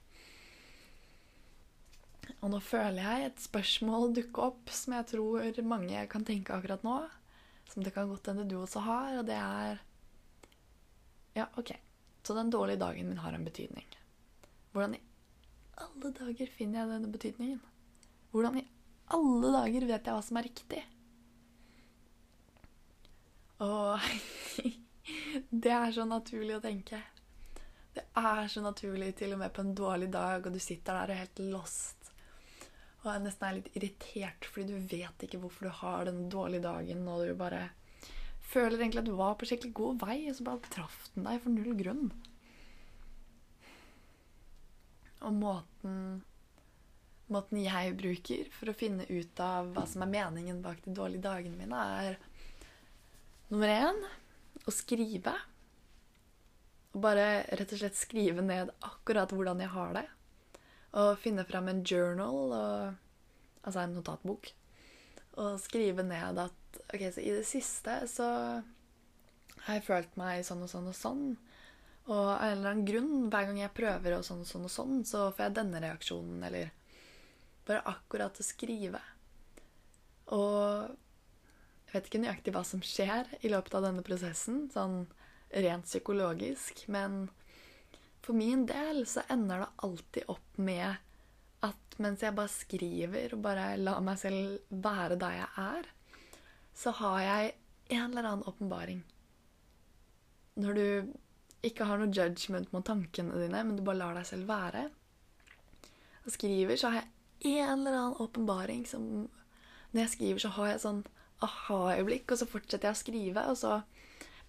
Og 2.41 2.51
nå 2.51 2.59
føler 2.63 3.03
jeg 3.05 3.29
et 3.29 3.43
spørsmål 3.43 4.15
dukke 4.17 4.51
opp 4.51 4.71
som 4.75 4.95
jeg 4.97 5.09
tror 5.13 5.63
mange 5.67 6.03
kan 6.11 6.27
tenke 6.27 6.55
akkurat 6.55 6.83
nå 6.87 6.99
som 7.71 7.85
det 7.85 7.93
kan 7.95 8.09
godt 8.11 8.27
hende 8.27 8.49
du 8.51 8.57
også 8.59 8.83
har, 8.83 9.19
og 9.21 9.27
det 9.29 9.39
er 9.39 9.79
Ja, 11.37 11.47
OK. 11.57 11.71
Så 12.27 12.35
den 12.35 12.51
dårlige 12.51 12.81
dagen 12.83 13.09
min 13.09 13.23
har 13.23 13.33
en 13.33 13.45
betydning. 13.45 13.87
Hvordan 14.73 14.97
i 14.97 15.03
alle 15.81 16.13
dager 16.17 16.53
finner 16.55 16.83
jeg 16.83 16.93
denne 16.93 17.13
betydningen? 17.13 17.61
Hvordan 18.31 18.59
i 18.61 18.67
alle 19.17 19.53
dager 19.57 19.87
vet 19.89 20.11
jeg 20.11 20.17
hva 20.17 20.25
som 20.25 20.41
er 20.41 20.47
riktig? 20.47 20.83
Og 23.61 24.11
det 25.67 25.75
er 25.77 25.97
så 25.97 26.07
naturlig 26.09 26.59
å 26.59 26.65
tenke. 26.65 27.03
Det 27.95 28.07
er 28.17 28.47
så 28.49 28.63
naturlig 28.63 29.15
til 29.19 29.35
og 29.35 29.43
med 29.43 29.53
på 29.53 29.65
en 29.65 29.75
dårlig 29.75 30.13
dag, 30.15 30.47
og 30.47 30.55
du 30.55 30.63
sitter 30.63 30.95
der 30.95 31.11
og 31.11 31.17
er 31.17 31.25
helt 31.25 31.43
lost 31.51 32.01
og 33.01 33.13
er 33.15 33.23
nesten 33.25 33.47
er 33.47 33.57
litt 33.57 33.77
irritert 33.79 34.49
fordi 34.49 34.75
du 34.75 34.89
vet 34.91 35.25
ikke 35.25 35.41
hvorfor 35.41 35.69
du 35.69 35.77
har 35.81 36.09
den 36.09 36.27
dårlige 36.33 36.67
dagen, 36.67 37.07
og 37.09 37.25
du 37.25 37.35
bare 37.39 37.69
føler 38.51 38.81
egentlig 38.81 39.05
at 39.05 39.09
du 39.09 39.17
var 39.17 39.39
på 39.41 39.49
skikkelig 39.49 39.73
god 39.79 40.03
vei, 40.03 40.19
og 40.29 40.37
så 40.37 40.47
bare 40.49 40.73
traff 40.75 41.07
den 41.15 41.29
deg 41.29 41.41
for 41.41 41.55
null 41.55 41.77
grunn. 41.79 42.11
Og 45.27 45.37
måten, 45.37 46.23
måten 47.33 47.61
jeg 47.61 47.97
bruker 47.99 48.49
for 48.57 48.73
å 48.73 48.77
finne 48.77 49.07
ut 49.11 49.43
av 49.45 49.73
hva 49.75 49.85
som 49.89 50.05
er 50.05 50.13
meningen 50.15 50.63
bak 50.65 50.81
de 50.85 50.95
dårlige 50.97 51.27
dagene 51.27 51.59
mine, 51.61 51.83
er 52.07 52.17
nummer 53.51 53.75
én 53.75 54.01
å 54.65 54.75
skrive. 54.75 55.35
Og 56.95 57.05
bare 57.05 57.45
rett 57.53 57.77
og 57.77 57.83
slett 57.83 58.01
skrive 58.01 58.43
ned 58.43 58.73
akkurat 58.87 59.31
hvordan 59.35 59.63
jeg 59.63 59.75
har 59.77 59.95
det 60.01 60.09
og 60.99 61.19
finne 61.23 61.45
fram 61.47 61.69
en 61.71 61.85
journal, 61.87 62.51
og, 62.51 63.29
altså 63.63 63.85
en 63.85 63.95
notatbok, 63.95 64.51
og 65.39 65.61
skrive 65.63 66.03
ned 66.07 66.41
at 66.43 66.81
OK, 66.91 67.05
så 67.15 67.23
i 67.23 67.35
det 67.37 67.47
siste 67.49 67.95
så 68.11 68.27
har 69.67 69.79
jeg 69.79 69.87
følt 69.87 70.19
meg 70.19 70.43
sånn 70.47 70.65
og 70.65 70.73
sånn 70.73 70.91
og 70.91 70.97
sånn. 70.97 71.25
Og 72.09 72.17
av 72.17 72.43
en 72.43 72.53
eller 72.55 72.71
annen 72.73 72.87
grunn, 72.89 73.29
hver 73.31 73.49
gang 73.49 73.61
jeg 73.61 73.77
prøver 73.77 74.17
og 74.17 74.25
sånn 74.27 74.43
og 74.45 74.49
sånn 74.49 74.67
og 74.67 74.73
sånn, 74.75 75.03
så 75.07 75.27
får 75.35 75.47
jeg 75.47 75.57
denne 75.61 75.83
reaksjonen, 75.85 76.41
eller 76.49 76.73
bare 77.69 77.85
akkurat 77.93 78.41
å 78.41 78.47
skrive. 78.47 79.03
Og 80.35 80.89
jeg 81.91 81.95
vet 81.95 82.09
ikke 82.09 82.23
nøyaktig 82.23 82.55
hva 82.55 82.65
som 82.67 82.83
skjer 82.87 83.31
i 83.43 83.51
løpet 83.53 83.77
av 83.77 83.87
denne 83.89 84.05
prosessen, 84.07 84.65
sånn 84.73 85.05
rent 85.51 85.89
psykologisk, 85.89 86.85
men 86.87 87.25
for 88.23 88.37
min 88.39 88.67
del 88.69 89.03
så 89.11 89.25
ender 89.33 89.65
det 89.65 89.71
alltid 89.87 90.29
opp 90.31 90.59
med 90.61 91.01
at 91.67 91.97
mens 92.01 92.23
jeg 92.25 92.37
bare 92.37 92.53
skriver 92.53 93.35
og 93.35 93.43
bare 93.45 93.73
lar 93.81 94.01
meg 94.05 94.21
selv 94.21 94.61
være 94.71 95.19
der 95.21 95.41
jeg 95.41 95.49
er, 95.65 95.89
så 96.77 96.93
har 97.01 97.19
jeg 97.25 97.57
en 97.91 98.07
eller 98.07 98.29
annen 98.29 98.47
åpenbaring. 98.49 99.03
Når 100.61 100.79
du 100.79 100.87
ikke 101.67 101.87
har 101.89 102.01
noe 102.01 102.13
judgment 102.15 102.73
mot 102.73 102.85
tankene 102.87 103.37
dine, 103.43 103.63
men 103.67 103.77
du 103.77 103.85
bare 103.85 104.01
lar 104.01 104.17
deg 104.17 104.29
selv 104.29 104.49
være, 104.51 104.89
og 106.25 106.35
skriver, 106.35 106.77
så 106.77 106.91
har 106.93 107.01
jeg 107.01 107.57
en 107.61 107.81
eller 107.81 107.97
annen 107.97 108.19
åpenbaring 108.21 108.83
som 108.87 109.29
Når 109.91 110.05
jeg 110.05 110.11
skriver, 110.11 110.39
så 110.39 110.49
har 110.55 110.67
jeg 110.69 110.83
sånn 110.85 110.99
aha-øyeblikk, 111.43 112.31
og 112.31 112.39
så 112.39 112.47
fortsetter 112.47 112.87
jeg 112.87 112.95
å 112.95 112.99
skrive, 113.01 113.43
og 113.51 113.57
så 113.59 113.81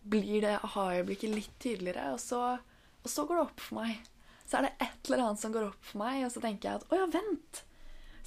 blir 0.06 0.44
det 0.44 0.60
aha-øyeblikket 0.60 1.34
litt 1.34 1.56
tydeligere, 1.64 2.12
og 2.14 2.20
så 2.22 2.42
og 3.02 3.10
så 3.10 3.26
går 3.26 3.40
det 3.40 3.44
opp 3.48 3.62
for 3.66 3.80
meg. 3.82 4.10
Så 4.46 4.58
er 4.58 4.68
det 4.68 4.74
et 4.84 5.10
eller 5.10 5.26
annet 5.26 5.42
som 5.42 5.54
går 5.54 5.70
opp 5.72 5.86
for 5.86 6.02
meg, 6.04 6.26
og 6.26 6.34
så 6.34 6.44
tenker 6.44 6.70
jeg 6.70 6.82
at 6.82 6.92
å 6.92 7.00
ja, 7.00 7.08
vent. 7.12 7.64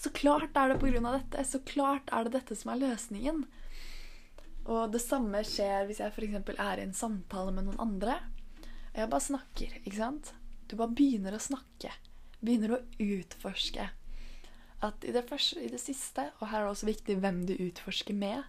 Så 0.00 0.10
klart 0.14 0.56
er 0.58 0.72
det 0.72 0.94
av 0.98 1.12
dette. 1.14 1.44
Så 1.46 1.60
klart 1.68 2.10
er 2.12 2.26
det 2.26 2.34
dette 2.40 2.56
som 2.58 2.72
er 2.72 2.80
løsningen. 2.82 3.44
Og 4.64 4.92
det 4.92 5.02
samme 5.04 5.44
skjer 5.46 5.86
hvis 5.86 6.00
jeg 6.00 6.10
f.eks. 6.10 6.56
er 6.56 6.80
i 6.80 6.86
en 6.88 6.96
samtale 6.96 7.52
med 7.54 7.68
noen 7.68 7.82
andre. 7.84 8.18
Jeg 8.94 9.10
bare 9.10 9.26
snakker, 9.26 9.76
ikke 9.82 9.98
sant? 9.98 10.32
Du 10.70 10.76
bare 10.78 10.94
begynner 10.94 11.34
å 11.34 11.42
snakke. 11.42 11.92
Begynner 12.40 12.76
å 12.76 12.82
utforske. 13.02 13.90
at 14.84 15.04
i 15.04 15.12
det, 15.12 15.22
første, 15.28 15.62
i 15.64 15.70
det 15.72 15.80
siste 15.80 16.26
Og 16.40 16.50
her 16.50 16.60
er 16.60 16.66
det 16.66 16.72
også 16.74 16.86
viktig 16.86 17.16
hvem 17.16 17.46
du 17.48 17.54
utforsker 17.54 18.14
med. 18.14 18.44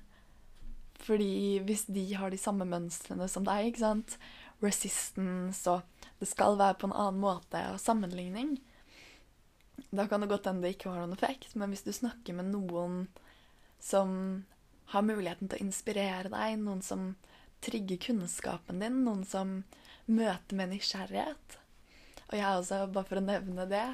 Fordi 0.99 1.59
hvis 1.63 1.85
de 1.85 2.03
har 2.13 2.31
de 2.31 2.37
samme 2.37 2.65
mønstrene 2.65 3.27
som 3.31 3.45
deg, 3.47 3.69
ikke 3.69 3.83
sant 3.83 4.17
resistance 4.63 5.67
og 5.69 5.83
det 6.19 6.27
skal 6.29 6.57
være 6.59 6.77
på 6.79 6.89
en 6.89 6.95
annen 6.95 7.19
måte 7.19 7.59
og 7.73 7.81
sammenligning, 7.81 8.55
da 9.91 10.05
kan 10.07 10.23
det 10.23 10.29
godt 10.31 10.47
hende 10.47 10.63
det 10.63 10.75
ikke 10.75 10.91
har 10.91 11.03
noen 11.03 11.15
effekt. 11.17 11.55
Men 11.55 11.73
hvis 11.73 11.83
du 11.83 11.91
snakker 11.95 12.37
med 12.37 12.51
noen 12.53 13.07
som 13.83 14.45
har 14.93 15.05
muligheten 15.05 15.49
til 15.49 15.59
å 15.59 15.65
inspirere 15.65 16.31
deg, 16.31 16.59
noen 16.61 16.83
som 16.85 17.13
trigger 17.65 17.99
kunnskapen 18.09 18.79
din, 18.83 19.03
noen 19.05 19.25
som 19.27 19.57
møter 20.05 20.57
med 20.57 20.73
nysgjerrighet 20.73 21.57
Og 22.29 22.35
jeg 22.37 22.59
også, 22.59 22.85
bare 22.93 23.07
for 23.09 23.21
å 23.21 23.25
nevne 23.25 23.65
det, 23.69 23.87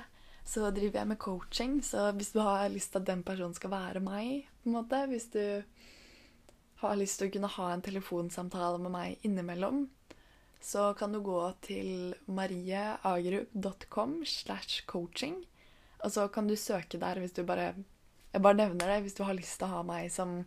så 0.47 0.71
driver 0.74 1.02
jeg 1.02 1.10
med 1.12 1.19
coaching. 1.21 1.80
Så 1.84 2.10
hvis 2.17 2.32
du 2.34 2.39
har 2.43 2.69
lyst 2.71 2.93
til 2.93 3.02
at 3.02 3.10
den 3.10 3.24
personen 3.28 3.56
skal 3.56 3.74
være 3.74 4.02
meg, 4.04 4.47
på 4.63 4.71
en 4.71 4.78
måte, 4.78 5.02
hvis 5.12 5.28
du 5.34 5.43
har 6.82 6.97
lyst 6.97 7.19
til 7.19 7.30
å 7.30 7.34
kunne 7.36 7.52
ha 7.56 7.67
en 7.74 7.84
telefonsamtale 7.86 8.80
med 8.82 8.93
meg 8.95 9.28
innimellom, 9.28 9.86
så 10.62 10.91
kan 10.97 11.13
du 11.13 11.21
gå 11.26 11.39
til 11.65 12.13
marieagerup.com 12.30 14.21
slash 14.26 14.84
coaching. 14.89 15.41
Og 16.02 16.13
så 16.13 16.28
kan 16.34 16.47
du 16.50 16.56
søke 16.58 17.00
der 17.02 17.21
hvis 17.21 17.36
du 17.38 17.43
bare 17.45 17.74
Jeg 18.32 18.41
bare 18.41 18.56
nevner 18.56 18.88
det 18.88 19.02
hvis 19.04 19.17
du 19.17 19.26
har 19.28 19.36
lyst 19.36 19.58
til 19.60 19.67
å 19.67 19.76
ha 19.76 19.80
meg 19.84 20.06
som 20.13 20.45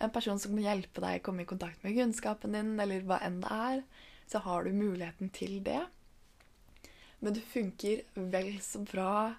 en 0.00 0.12
person 0.12 0.38
som 0.40 0.54
kan 0.54 0.64
hjelpe 0.64 1.02
deg 1.04 1.18
å 1.20 1.24
komme 1.26 1.44
i 1.44 1.48
kontakt 1.48 1.82
med 1.84 1.92
kunnskapen 1.96 2.54
din, 2.56 2.70
eller 2.80 3.04
hva 3.04 3.18
enn 3.24 3.42
det 3.42 3.50
er, 3.52 3.82
så 4.26 4.42
har 4.44 4.64
du 4.64 4.72
muligheten 4.74 5.30
til 5.34 5.60
det. 5.64 5.82
Men 7.18 7.34
det 7.36 7.46
funker 7.48 8.02
vel 8.14 8.56
så 8.62 8.82
bra 8.84 9.34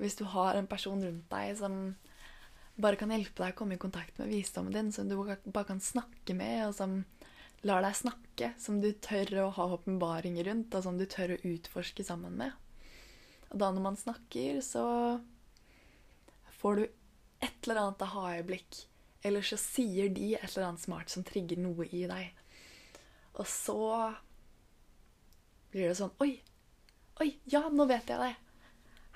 hvis 0.00 0.16
du 0.16 0.24
har 0.32 0.56
en 0.56 0.68
person 0.70 1.02
rundt 1.04 1.26
deg 1.28 1.58
som 1.58 1.80
bare 2.80 2.96
kan 2.96 3.12
hjelpe 3.12 3.42
deg 3.42 3.52
å 3.52 3.58
komme 3.58 3.76
i 3.76 3.82
kontakt 3.82 4.16
med 4.18 4.30
visdommen 4.32 4.72
din, 4.72 4.92
som 4.92 5.08
du 5.08 5.18
bare 5.18 5.66
kan 5.68 5.82
snakke 5.84 6.34
med, 6.36 6.70
og 6.70 6.74
som 6.78 7.02
lar 7.66 7.84
deg 7.84 7.98
snakke, 7.98 8.52
som 8.56 8.78
du 8.80 8.88
tør 9.04 9.34
å 9.42 9.50
ha 9.58 9.66
åpenbaringer 9.76 10.48
rundt, 10.48 10.74
og 10.74 10.86
som 10.86 10.96
du 10.96 11.04
tør 11.04 11.34
å 11.34 11.42
utforske 11.50 12.06
sammen 12.06 12.38
med. 12.40 12.56
Og 13.50 13.60
da 13.60 13.68
når 13.74 13.84
man 13.84 14.00
snakker, 14.00 14.62
så 14.64 14.84
får 16.60 16.80
du 16.80 16.86
et 17.44 17.66
eller 17.66 17.82
annet 17.82 18.04
aha-øyeblikk. 18.06 18.84
Eller 19.26 19.44
så 19.44 19.58
sier 19.60 20.08
de 20.14 20.34
et 20.38 20.46
eller 20.48 20.70
annet 20.70 20.84
smart 20.86 21.12
som 21.12 21.24
trigger 21.26 21.60
noe 21.60 21.84
i 21.92 22.06
deg. 22.08 22.30
Og 23.38 23.46
så 23.46 23.80
blir 25.70 25.90
det 25.90 25.98
sånn 25.98 26.14
Oi! 26.24 26.32
Oi, 27.20 27.34
ja, 27.52 27.66
nå 27.68 27.86
vet 27.90 28.08
jeg 28.10 28.20
det! 28.22 28.34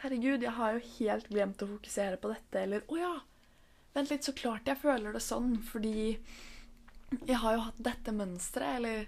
Herregud, 0.05 0.42
jeg 0.44 0.53
har 0.59 0.74
jo 0.77 0.83
helt 0.98 1.31
glemt 1.33 1.62
å 1.64 1.70
fokusere 1.70 2.18
på 2.20 2.31
dette. 2.35 2.61
Eller 2.61 2.85
å 2.92 2.98
ja! 3.00 3.14
Vent 3.94 4.11
litt, 4.11 4.27
så 4.27 4.35
klart 4.37 4.68
jeg 4.68 4.81
føler 4.83 5.14
det 5.14 5.22
sånn, 5.24 5.55
fordi 5.64 6.18
jeg 7.14 7.38
har 7.40 7.55
jo 7.55 7.62
hatt 7.68 7.85
dette 7.87 8.12
mønsteret, 8.12 8.81
eller 8.81 9.07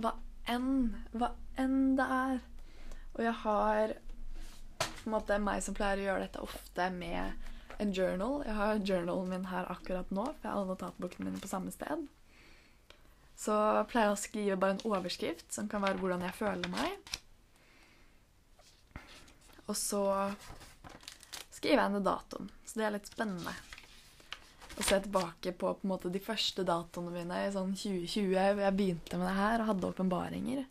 hva 0.00 0.14
enn, 0.48 0.94
hva 1.12 1.32
enn 1.60 1.96
det 1.98 2.06
er. 2.14 2.40
Og 3.16 3.24
jeg 3.26 3.36
har 3.42 3.94
på 4.78 5.08
en 5.08 5.16
måte 5.16 5.40
meg 5.42 5.64
som 5.64 5.76
pleier 5.76 6.00
å 6.00 6.06
gjøre 6.06 6.24
dette 6.28 6.44
ofte 6.46 6.88
med 6.94 7.50
en 7.82 7.92
journal. 7.96 8.40
Jeg 8.46 8.56
har 8.56 8.80
journalen 8.84 9.34
min 9.34 9.50
her 9.50 9.68
akkurat 9.72 10.14
nå, 10.14 10.24
for 10.30 10.48
jeg 10.48 10.56
har 10.56 10.70
notatbokene 10.70 11.28
mine 11.28 11.42
på 11.42 11.50
samme 11.50 11.74
sted. 11.74 12.06
Så 13.40 13.56
pleier 13.88 14.10
jeg 14.10 14.16
å 14.16 14.20
skrive 14.20 14.58
bare 14.60 14.76
en 14.76 14.86
overskrift, 14.90 15.46
som 15.54 15.68
kan 15.70 15.80
være 15.80 15.96
hvordan 16.02 16.26
jeg 16.26 16.36
føler 16.36 16.72
meg. 16.74 17.16
Og 19.64 19.76
så 19.78 20.02
skriver 21.54 21.84
jeg 21.86 21.94
ned 21.94 22.04
datoen. 22.04 22.50
Så 22.66 22.80
det 22.80 22.86
er 22.88 22.96
litt 22.98 23.08
spennende 23.08 23.54
å 24.80 24.84
se 24.84 24.98
tilbake 25.04 25.52
på, 25.56 25.72
på 25.76 25.88
måte, 25.88 26.12
de 26.12 26.20
første 26.22 26.64
datoene 26.68 27.12
mine 27.14 27.38
i 27.46 27.54
sånn 27.54 27.72
2020. 27.76 28.60
Jeg 28.60 28.76
begynte 28.76 29.20
med 29.20 29.28
det 29.30 29.38
her 29.38 29.64
og 29.64 29.72
hadde 29.72 29.90
åpenbaringer. 29.94 30.62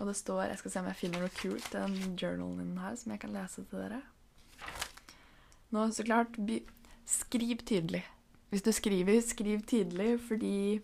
Og 0.00 0.08
det 0.08 0.16
står 0.16 0.46
Jeg 0.48 0.62
skal 0.62 0.72
se 0.72 0.80
om 0.80 0.88
jeg 0.88 0.98
finner 1.02 1.26
noe 1.26 1.34
kult 1.36 1.74
i 1.74 1.76
den 1.76 2.16
journalen 2.16 2.62
min 2.62 2.80
her 2.80 2.94
som 2.96 3.12
jeg 3.12 3.22
kan 3.26 3.34
lese 3.34 3.66
til 3.66 3.82
dere. 3.82 4.00
Nå, 5.70 5.84
så 5.94 6.06
klart, 6.06 6.38
skriv 7.06 7.66
tydelig. 7.68 8.02
Hvis 8.50 8.64
du 8.66 8.72
skriver, 8.74 9.20
skriv 9.22 9.62
tidlig, 9.62 10.16
fordi 10.26 10.80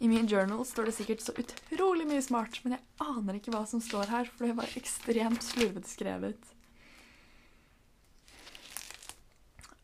i 0.00 0.08
min 0.08 0.28
journal 0.28 0.64
står 0.64 0.88
det 0.88 0.94
sikkert 0.96 1.24
så 1.24 1.32
utrolig 1.36 2.06
mye 2.08 2.22
smart, 2.24 2.60
men 2.64 2.76
jeg 2.76 2.84
aner 3.04 3.36
ikke 3.36 3.52
hva 3.52 3.66
som 3.68 3.82
står 3.84 4.12
her, 4.12 4.28
for 4.28 4.48
det 4.48 4.56
var 4.56 4.76
ekstremt 4.76 5.44
slurvete 5.44 5.88
skrevet. 5.88 6.52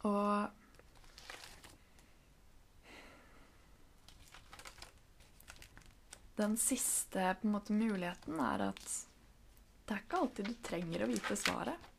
Og 0.06 0.48
den 6.36 6.56
siste 6.60 7.32
måte, 7.48 7.72
muligheten 7.76 8.40
er 8.44 8.68
at 8.70 8.86
det 9.86 9.94
er 9.94 10.02
ikke 10.02 10.20
alltid 10.20 10.48
du 10.48 10.56
trenger 10.66 11.04
å 11.04 11.10
vite 11.10 11.36
svaret. 11.38 11.92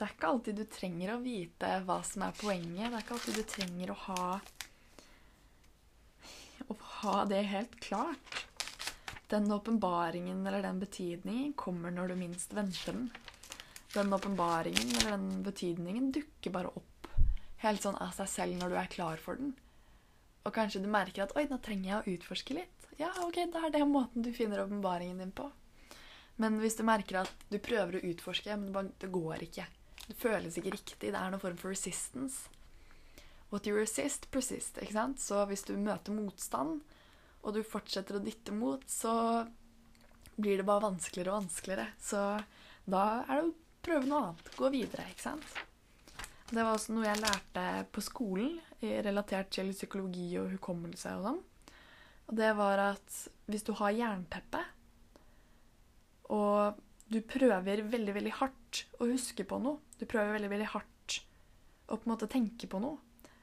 Det 0.00 0.06
er 0.06 0.12
ikke 0.14 0.28
alltid 0.32 0.56
du 0.56 0.64
trenger 0.64 1.10
å 1.12 1.20
vite 1.20 1.70
hva 1.84 1.98
som 2.08 2.22
er 2.24 2.36
poenget. 2.38 2.86
Det 2.88 2.96
er 2.96 3.02
ikke 3.04 3.16
alltid 3.18 3.34
du 3.36 3.42
trenger 3.52 3.90
å 3.92 3.96
ha 4.06 4.28
å 6.70 6.76
ha 6.80 7.16
det 7.28 7.42
helt 7.50 7.74
klart. 7.84 8.46
Den 9.28 9.52
åpenbaringen 9.52 10.40
eller 10.46 10.64
den 10.64 10.80
betydningen 10.80 11.52
kommer 11.52 11.92
når 11.92 12.14
du 12.14 12.16
minst 12.22 12.56
venter 12.56 12.96
den 12.96 13.10
den 13.92 14.12
åpenbaringen 14.16 14.94
eller 15.00 15.10
den 15.18 15.42
betydningen 15.44 16.12
dukker 16.14 16.54
bare 16.54 16.70
opp 16.78 17.08
helt 17.60 17.82
sånn 17.84 17.98
av 18.00 18.14
seg 18.16 18.30
selv 18.30 18.60
når 18.60 18.72
du 18.72 18.76
er 18.80 18.92
klar 18.92 19.20
for 19.20 19.36
den. 19.36 19.50
Og 20.46 20.54
kanskje 20.56 20.80
du 20.80 20.88
merker 20.88 21.26
at 21.26 21.34
'oi, 21.36 21.44
nå 21.50 21.58
trenger 21.60 21.90
jeg 21.90 21.98
å 21.98 22.14
utforske 22.14 22.56
litt'. 22.56 22.86
Ja, 22.96 23.10
ok, 23.26 23.42
da 23.52 23.66
er 23.66 23.74
det 23.74 23.82
måten 23.84 24.24
du 24.24 24.32
finner 24.32 24.62
åpenbaringen 24.64 25.18
din 25.20 25.34
på. 25.34 25.50
Men 26.40 26.56
hvis 26.62 26.78
du 26.78 26.84
merker 26.88 27.20
at 27.20 27.44
du 27.50 27.58
prøver 27.58 27.98
å 27.98 28.06
utforske, 28.14 28.56
men 28.56 28.94
det 28.98 29.12
går 29.12 29.44
ikke. 29.50 29.66
Det 30.10 30.18
føles 30.18 30.58
ikke 30.58 30.74
riktig. 30.74 31.12
Det 31.12 31.14
er 31.14 31.30
noen 31.30 31.42
form 31.42 31.58
for 31.60 31.70
resistance. 31.70 32.50
What 33.50 33.66
you 33.66 33.76
resist, 33.78 34.28
persist. 34.34 34.78
ikke 34.82 34.96
sant? 34.96 35.22
Så 35.22 35.44
hvis 35.50 35.62
du 35.66 35.76
møter 35.78 36.14
motstand, 36.14 36.80
og 37.40 37.54
du 37.56 37.62
fortsetter 37.64 38.18
å 38.18 38.22
dytte 38.22 38.52
mot, 38.54 38.82
så 38.90 39.46
blir 40.40 40.60
det 40.60 40.66
bare 40.68 40.88
vanskeligere 40.88 41.32
og 41.32 41.44
vanskeligere. 41.44 41.86
Så 42.02 42.20
da 42.90 43.04
er 43.22 43.30
det 43.30 43.42
jo 43.44 43.54
prøve 43.86 44.10
noe 44.10 44.22
annet. 44.26 44.50
Gå 44.58 44.70
videre, 44.74 45.06
ikke 45.12 45.28
sant. 45.30 45.58
Det 46.50 46.58
var 46.58 46.74
også 46.74 46.96
noe 46.96 47.06
jeg 47.06 47.22
lærte 47.22 47.64
på 47.94 48.02
skolen 48.02 48.58
relatert 48.80 49.52
til 49.54 49.70
psykologi 49.76 50.32
og 50.40 50.50
hukommelse 50.56 51.12
og 51.18 51.26
sånn. 51.28 51.40
Og 52.30 52.36
det 52.38 52.50
var 52.58 52.82
at 52.90 53.20
hvis 53.50 53.66
du 53.66 53.72
har 53.78 53.94
jernteppe, 53.94 54.62
og 56.30 56.78
du 57.10 57.18
prøver 57.26 57.82
veldig, 57.90 58.14
veldig 58.14 58.34
hardt 58.38 58.84
å 59.02 59.08
huske 59.10 59.46
på 59.46 59.58
noe, 59.62 59.80
du 60.00 60.08
prøver 60.08 60.34
veldig, 60.36 60.50
veldig 60.52 60.72
hardt 60.74 61.20
å 61.90 61.96
på 61.98 62.06
en 62.06 62.12
måte 62.14 62.30
tenke 62.30 62.68
på 62.70 62.80
noe, 62.82 62.98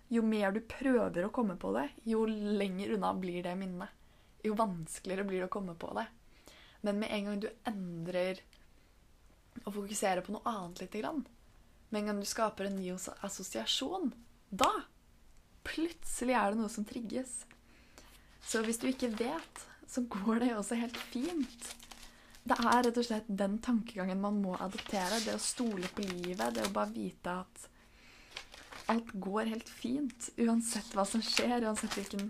jo 0.10 0.24
mer 0.24 0.54
du 0.56 0.62
prøver 0.64 1.28
å 1.28 1.34
komme 1.36 1.58
på 1.60 1.74
det, 1.76 1.90
jo 2.08 2.24
lenger 2.28 2.94
unna 2.96 3.12
blir 3.18 3.44
det 3.44 3.56
minnet. 3.60 3.92
Jo 4.46 4.56
vanskeligere 4.56 5.26
blir 5.28 5.42
det 5.42 5.50
å 5.50 5.56
komme 5.58 5.76
på 5.76 5.90
det. 5.98 6.06
Men 6.86 7.02
med 7.02 7.12
en 7.12 7.26
gang 7.28 7.42
du 7.44 7.50
endrer 7.68 8.40
og 9.66 9.74
fokuserer 9.74 10.24
på 10.24 10.32
noe 10.32 10.48
annet 10.48 10.86
lite 10.86 11.02
grann. 11.02 11.26
Med 11.90 12.02
en 12.02 12.12
gang 12.12 12.22
du 12.22 12.30
skaper 12.30 12.70
en 12.70 12.78
ny 12.80 12.94
assosiasjon, 12.94 14.14
da 14.50 14.72
plutselig 15.68 16.38
er 16.38 16.54
det 16.54 16.62
noe 16.62 16.72
som 16.72 16.88
trigges. 16.88 17.42
Så 18.48 18.62
hvis 18.64 18.80
du 18.80 18.88
ikke 18.88 19.12
vet, 19.20 19.64
så 19.88 20.06
går 20.08 20.46
det 20.46 20.54
også 20.56 20.80
helt 20.80 20.98
fint. 21.12 21.74
Det 22.48 22.56
er 22.64 22.84
rett 22.86 23.00
og 23.02 23.08
slett 23.08 23.28
den 23.28 23.58
tankegangen 23.64 24.22
man 24.24 24.38
må 24.44 24.54
adoptere. 24.56 25.20
Det 25.26 25.36
å 25.36 25.42
stole 25.42 25.90
på 25.96 26.06
livet, 26.08 26.54
det 26.56 26.68
å 26.68 26.74
bare 26.76 26.94
vite 26.96 27.34
at 27.44 27.68
alt 28.94 29.10
går 29.28 29.52
helt 29.52 29.70
fint. 29.70 30.30
Uansett 30.40 30.94
hva 30.96 31.04
som 31.08 31.24
skjer, 31.26 31.66
uansett 31.68 31.98
hvilken 31.98 32.30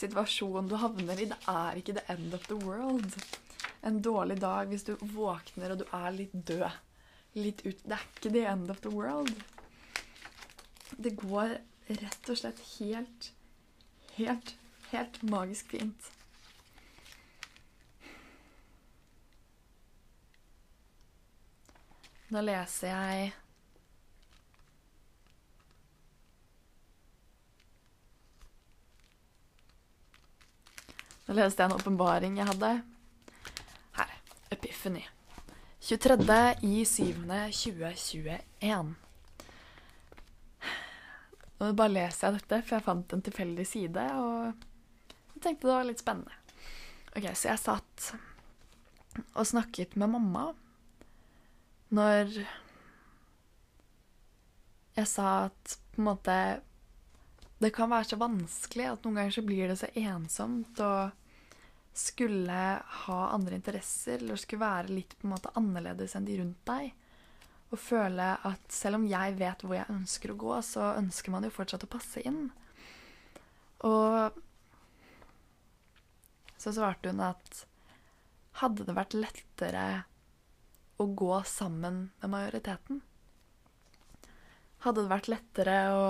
situasjon 0.00 0.70
du 0.70 0.78
havner 0.80 1.20
i. 1.20 1.28
Det 1.28 1.40
er 1.50 1.80
ikke 1.80 1.98
the 1.98 2.06
end 2.14 2.36
of 2.36 2.48
the 2.48 2.56
world 2.64 3.20
en 3.80 4.02
dårlig 4.02 4.40
dag 4.40 4.68
hvis 4.70 4.84
du 4.84 4.94
våkner 5.14 5.72
og 5.72 5.82
du 5.82 5.86
er 5.96 6.14
litt 6.14 6.34
død. 6.34 6.70
Litt 7.38 7.62
ut 7.64 7.82
Det 7.84 7.96
er 7.96 8.06
ikke 8.06 8.32
the 8.34 8.46
end 8.52 8.70
of 8.72 8.80
the 8.84 8.92
world. 8.92 9.34
Det 10.98 11.14
går 11.20 11.56
rett 12.00 12.30
og 12.30 12.38
slett 12.38 12.60
helt, 12.78 13.30
helt, 14.16 14.56
helt 14.90 15.22
magisk 15.22 15.70
fint. 15.76 16.10
Da 22.30 22.38
leser 22.46 22.92
jeg 22.92 23.30
Da 31.26 31.34
leste 31.34 31.62
jeg 31.62 31.70
en 31.70 31.74
åpenbaring 31.74 32.38
jeg 32.38 32.46
hadde 32.52 32.70
Her. 33.98 34.14
Epiphany. 34.54 35.02
23. 35.80 36.38
i 36.66 36.84
7. 36.86 37.26
2021. 37.26 38.94
Nå 41.60 41.72
bare 41.76 41.92
leser 41.92 42.28
jeg 42.28 42.38
dette, 42.38 42.62
for 42.62 42.76
jeg 42.76 42.86
fant 42.86 43.14
en 43.14 43.22
tilfeldig 43.26 43.66
side, 43.66 44.06
og 44.22 44.52
jeg 45.34 45.42
tenkte 45.42 45.66
det 45.66 45.74
var 45.74 45.86
litt 45.88 46.02
spennende. 46.02 46.34
Ok, 47.10 47.26
Så 47.34 47.50
jeg 47.50 47.62
satt 47.62 48.10
og 49.34 49.46
snakket 49.46 49.98
med 49.98 50.14
mamma 50.14 50.50
når 51.94 52.34
jeg 54.96 55.08
sa 55.08 55.28
at 55.46 55.76
på 55.94 56.02
en 56.02 56.08
måte 56.10 56.36
Det 57.60 57.72
kan 57.76 57.90
være 57.90 58.08
så 58.12 58.18
vanskelig 58.20 58.86
at 58.88 59.04
noen 59.04 59.18
ganger 59.20 59.34
så 59.36 59.42
blir 59.44 59.68
det 59.68 59.76
så 59.80 59.90
ensomt 60.00 60.80
å 60.80 61.10
skulle 62.00 62.60
ha 63.04 63.18
andre 63.34 63.58
interesser 63.58 64.22
eller 64.22 64.38
skulle 64.40 64.64
være 64.64 64.94
litt 64.94 65.16
på 65.18 65.26
en 65.26 65.34
måte 65.34 65.52
annerledes 65.58 66.14
enn 66.16 66.24
de 66.24 66.38
rundt 66.38 66.62
deg. 66.70 66.94
Og 67.70 67.82
føle 67.82 68.28
at 68.48 68.72
selv 68.72 68.96
om 69.00 69.04
jeg 69.10 69.36
vet 69.38 69.64
hvor 69.66 69.76
jeg 69.76 69.92
ønsker 69.92 70.32
å 70.32 70.38
gå, 70.40 70.54
så 70.64 70.94
ønsker 70.96 71.34
man 71.34 71.44
jo 71.44 71.52
fortsatt 71.52 71.84
å 71.84 71.90
passe 71.90 72.22
inn. 72.24 72.46
Og 73.84 74.38
så 76.60 76.72
svarte 76.76 77.12
hun 77.12 77.22
at 77.28 77.64
hadde 78.62 78.88
det 78.88 78.96
vært 78.96 79.16
lettere 79.16 79.84
å 81.00 81.06
gå 81.16 81.32
sammen 81.48 82.10
med 82.20 82.32
majoriteten? 82.32 83.00
Hadde 84.84 85.04
det 85.04 85.12
vært 85.12 85.30
lettere 85.32 85.76
å 85.92 86.04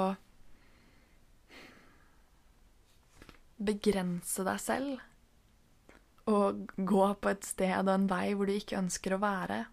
begrense 3.61 4.45
deg 4.47 4.61
selv 4.63 6.31
og 6.31 6.71
gå 6.77 7.07
på 7.21 7.33
et 7.33 7.47
sted 7.47 7.75
og 7.83 7.93
en 7.93 8.09
vei 8.11 8.33
hvor 8.35 8.49
du 8.49 8.55
ikke 8.55 8.79
ønsker 8.79 9.17
å 9.17 9.23
være, 9.23 9.65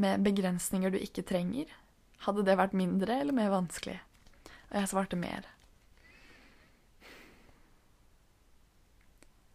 med 0.00 0.24
begrensninger 0.26 0.94
du 0.94 0.98
ikke 0.98 1.26
trenger? 1.26 1.68
Hadde 2.24 2.46
det 2.46 2.56
vært 2.58 2.76
mindre 2.76 3.18
eller 3.20 3.36
mer 3.36 3.52
vanskelig? 3.52 3.98
Og 4.70 4.78
jeg 4.80 4.90
svarte 4.90 5.18
mer. 5.20 5.44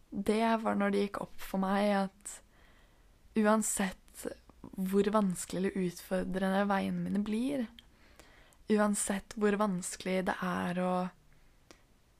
Det 0.09 0.41
var 0.61 0.77
når 0.77 0.93
det 0.93 1.01
gikk 1.07 1.19
opp 1.25 1.41
for 1.41 1.61
meg 1.61 1.89
at 2.05 2.37
uansett 3.39 3.98
hvor 4.87 5.09
vanskelig 5.11 5.59
eller 5.59 5.87
utfordrende 5.87 6.63
veiene 6.69 7.03
mine 7.03 7.21
blir, 7.25 7.65
uansett 8.69 9.35
hvor 9.35 9.57
vanskelig 9.59 10.21
det 10.29 10.35
er 10.45 10.79
å 10.83 10.93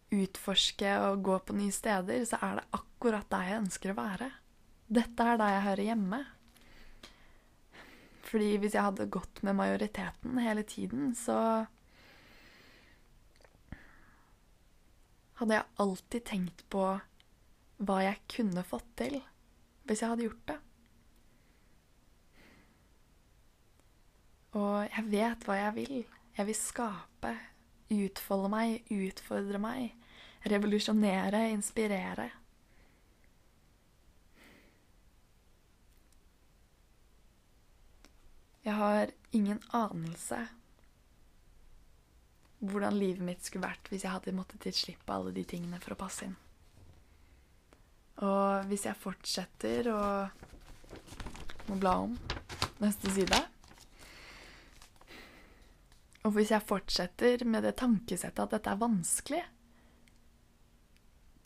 utforske 0.10 0.92
og 1.06 1.24
gå 1.26 1.38
på 1.46 1.56
nye 1.56 1.74
steder, 1.74 2.24
så 2.26 2.40
er 2.42 2.60
det 2.60 2.68
akkurat 2.76 3.30
der 3.32 3.48
jeg 3.48 3.62
ønsker 3.64 3.94
å 3.94 4.00
være. 4.00 4.30
Dette 4.90 5.26
er 5.26 5.40
der 5.40 5.54
jeg 5.54 5.66
hører 5.68 5.86
hjemme. 5.86 6.22
Fordi 8.30 8.50
hvis 8.62 8.76
jeg 8.78 8.86
hadde 8.86 9.10
gått 9.14 9.42
med 9.46 9.58
majoriteten 9.58 10.38
hele 10.42 10.64
tiden, 10.66 11.14
så 11.18 11.38
hadde 15.40 15.56
jeg 15.56 15.80
alltid 15.80 16.26
tenkt 16.28 16.66
på 16.74 16.88
hva 17.80 18.00
jeg 18.04 18.20
kunne 18.34 18.66
fått 18.68 18.90
til 19.00 19.22
hvis 19.88 20.04
jeg 20.04 20.12
hadde 20.12 20.26
gjort 20.28 20.50
det. 20.52 20.58
Og 24.58 24.88
jeg 24.88 25.06
vet 25.12 25.46
hva 25.46 25.58
jeg 25.60 25.76
vil. 25.76 25.98
Jeg 26.38 26.48
vil 26.48 26.58
skape, 26.58 27.34
utfolde 27.94 28.50
meg, 28.50 28.92
utfordre 28.94 29.62
meg, 29.62 29.92
revolusjonere, 30.50 31.50
inspirere. 31.54 32.30
Jeg 38.66 38.76
har 38.78 39.12
ingen 39.34 39.62
anelse 39.74 40.40
hvordan 42.60 42.98
livet 43.00 43.24
mitt 43.24 43.46
skulle 43.46 43.70
vært 43.70 43.88
hvis 43.90 44.04
jeg 44.04 44.12
hadde 44.12 44.36
måttet 44.36 44.66
gitt 44.68 44.78
slipp 44.82 45.06
på 45.08 45.16
alle 45.16 45.32
de 45.34 45.46
tingene 45.48 45.80
for 45.82 45.96
å 45.96 46.00
passe 46.00 46.28
inn. 46.28 46.36
Og 48.26 48.68
hvis 48.68 48.84
jeg 48.90 49.00
fortsetter 49.00 49.88
å 49.94 50.02
må 51.70 51.78
bla 51.80 51.96
om 52.04 52.18
neste 52.82 53.12
side 53.14 53.40
og 56.28 56.36
hvis 56.36 56.52
jeg 56.52 56.68
fortsetter 56.68 57.46
med 57.48 57.64
det 57.64 57.78
tankesettet 57.80 58.42
at 58.44 58.56
dette 58.58 58.74
er 58.74 58.82
vanskelig, 58.82 59.44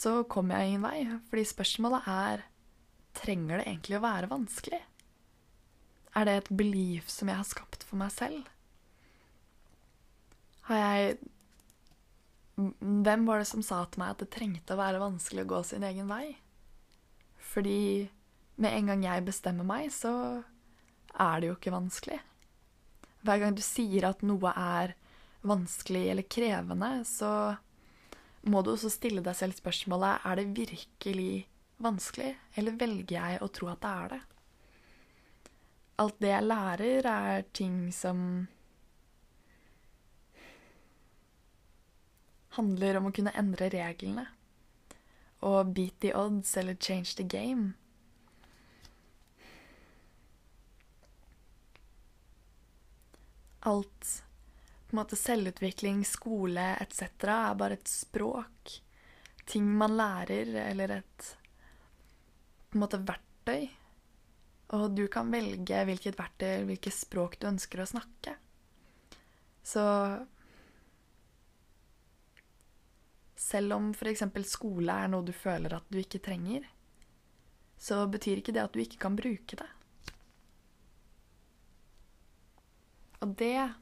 så 0.01 0.23
kommer 0.25 0.59
jeg 0.59 0.73
ingen 0.73 0.88
vei. 0.88 0.97
Fordi 1.29 1.43
spørsmålet 1.45 2.09
er 2.09 2.47
trenger 3.13 3.62
det 3.62 3.67
egentlig 3.67 3.99
å 3.99 4.03
være 4.03 4.31
vanskelig? 4.31 4.81
Er 6.13 6.27
det 6.27 6.33
et 6.38 6.49
belief 6.57 7.09
som 7.09 7.29
jeg 7.29 7.39
har 7.39 7.47
skapt 7.47 7.86
for 7.86 8.01
meg 8.01 8.13
selv? 8.13 8.49
Har 10.69 10.81
jeg 10.81 11.15
Hvem 12.53 13.23
var 13.25 13.41
det 13.41 13.47
som 13.49 13.63
sa 13.65 13.79
til 13.89 14.03
meg 14.03 14.12
at 14.13 14.19
det 14.21 14.33
trengte 14.36 14.75
å 14.75 14.79
være 14.79 15.01
vanskelig 15.01 15.41
å 15.41 15.51
gå 15.55 15.62
sin 15.65 15.86
egen 15.88 16.05
vei? 16.12 16.36
Fordi 17.41 18.09
med 18.62 18.77
en 18.77 18.91
gang 18.91 19.05
jeg 19.07 19.25
bestemmer 19.25 19.65
meg, 19.65 19.89
så 19.89 20.13
er 21.17 21.41
det 21.41 21.49
jo 21.49 21.55
ikke 21.57 21.73
vanskelig. 21.73 22.19
Hver 23.23 23.39
gang 23.39 23.55
du 23.55 23.63
sier 23.63 24.09
at 24.09 24.23
noe 24.25 24.51
er 24.51 24.95
vanskelig 25.47 26.03
eller 26.12 26.27
krevende, 26.27 26.91
så 27.07 27.55
må 28.51 28.62
du 28.63 28.73
også 28.73 28.91
stille 28.91 29.23
deg 29.23 29.36
selv 29.39 29.55
spørsmålet 29.55 30.25
er 30.27 30.39
det 30.39 30.49
virkelig 30.57 31.45
vanskelig, 31.83 32.33
eller 32.59 32.79
velger 32.79 33.15
jeg 33.15 33.41
å 33.43 33.51
tro 33.51 33.69
at 33.71 33.83
det 33.83 33.91
er 33.91 34.13
det? 34.13 34.21
Alt 36.03 36.19
det 36.19 36.31
jeg 36.33 36.47
lærer, 36.49 37.07
er 37.07 37.45
ting 37.55 37.77
som 37.95 38.19
handler 42.57 42.99
om 42.99 43.09
å 43.09 43.13
kunne 43.15 43.33
endre 43.39 43.69
reglene. 43.73 44.25
Og 45.43 45.73
beat 45.75 45.99
the 46.03 46.13
odds 46.15 46.55
eller 46.57 46.75
change 46.79 47.15
the 47.19 47.23
game. 47.23 47.73
Alt 53.69 54.10
på 54.88 54.95
en 54.95 54.99
måte 55.02 55.17
selvutvikling, 55.17 56.04
skole 56.06 56.65
etc. 56.84 57.06
er 57.26 57.56
bare 57.58 57.80
et 57.80 57.89
språk. 57.89 58.76
Ting 59.49 59.65
man 59.65 59.95
lærer, 59.97 60.52
eller 60.69 60.99
et 60.99 61.30
på 62.69 62.78
en 62.78 62.84
måte 62.84 62.99
verktøy. 63.06 63.67
Og 64.73 64.93
du 64.97 65.08
kan 65.12 65.30
velge 65.34 65.82
hvilket 65.86 66.17
verktøy, 66.17 66.63
hvilket 66.69 66.95
språk 66.95 67.39
du 67.41 67.47
ønsker 67.49 67.84
å 67.84 67.89
snakke. 67.89 68.36
Så 69.63 69.84
selv 73.38 73.76
om 73.76 73.91
f.eks. 73.93 74.23
skole 74.49 74.93
er 74.93 75.12
noe 75.12 75.26
du 75.26 75.34
føler 75.36 75.76
at 75.78 75.86
du 75.89 75.99
ikke 76.02 76.21
trenger, 76.23 76.65
så 77.78 78.06
betyr 78.08 78.39
ikke 78.39 78.56
det 78.56 78.63
at 78.63 78.73
du 78.73 78.82
ikke 78.84 79.02
kan 79.06 79.17
bruke 79.19 79.58
det. 79.60 79.69
Og 83.23 83.38
det 83.39 83.73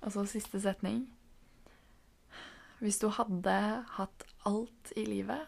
Og 0.00 0.12
så 0.14 0.24
siste 0.24 0.56
setning. 0.60 1.02
Hvis 2.80 2.96
du 3.02 3.10
hadde 3.12 3.52
hatt 3.98 4.24
alt 4.48 4.92
i 4.96 5.04
livet, 5.04 5.44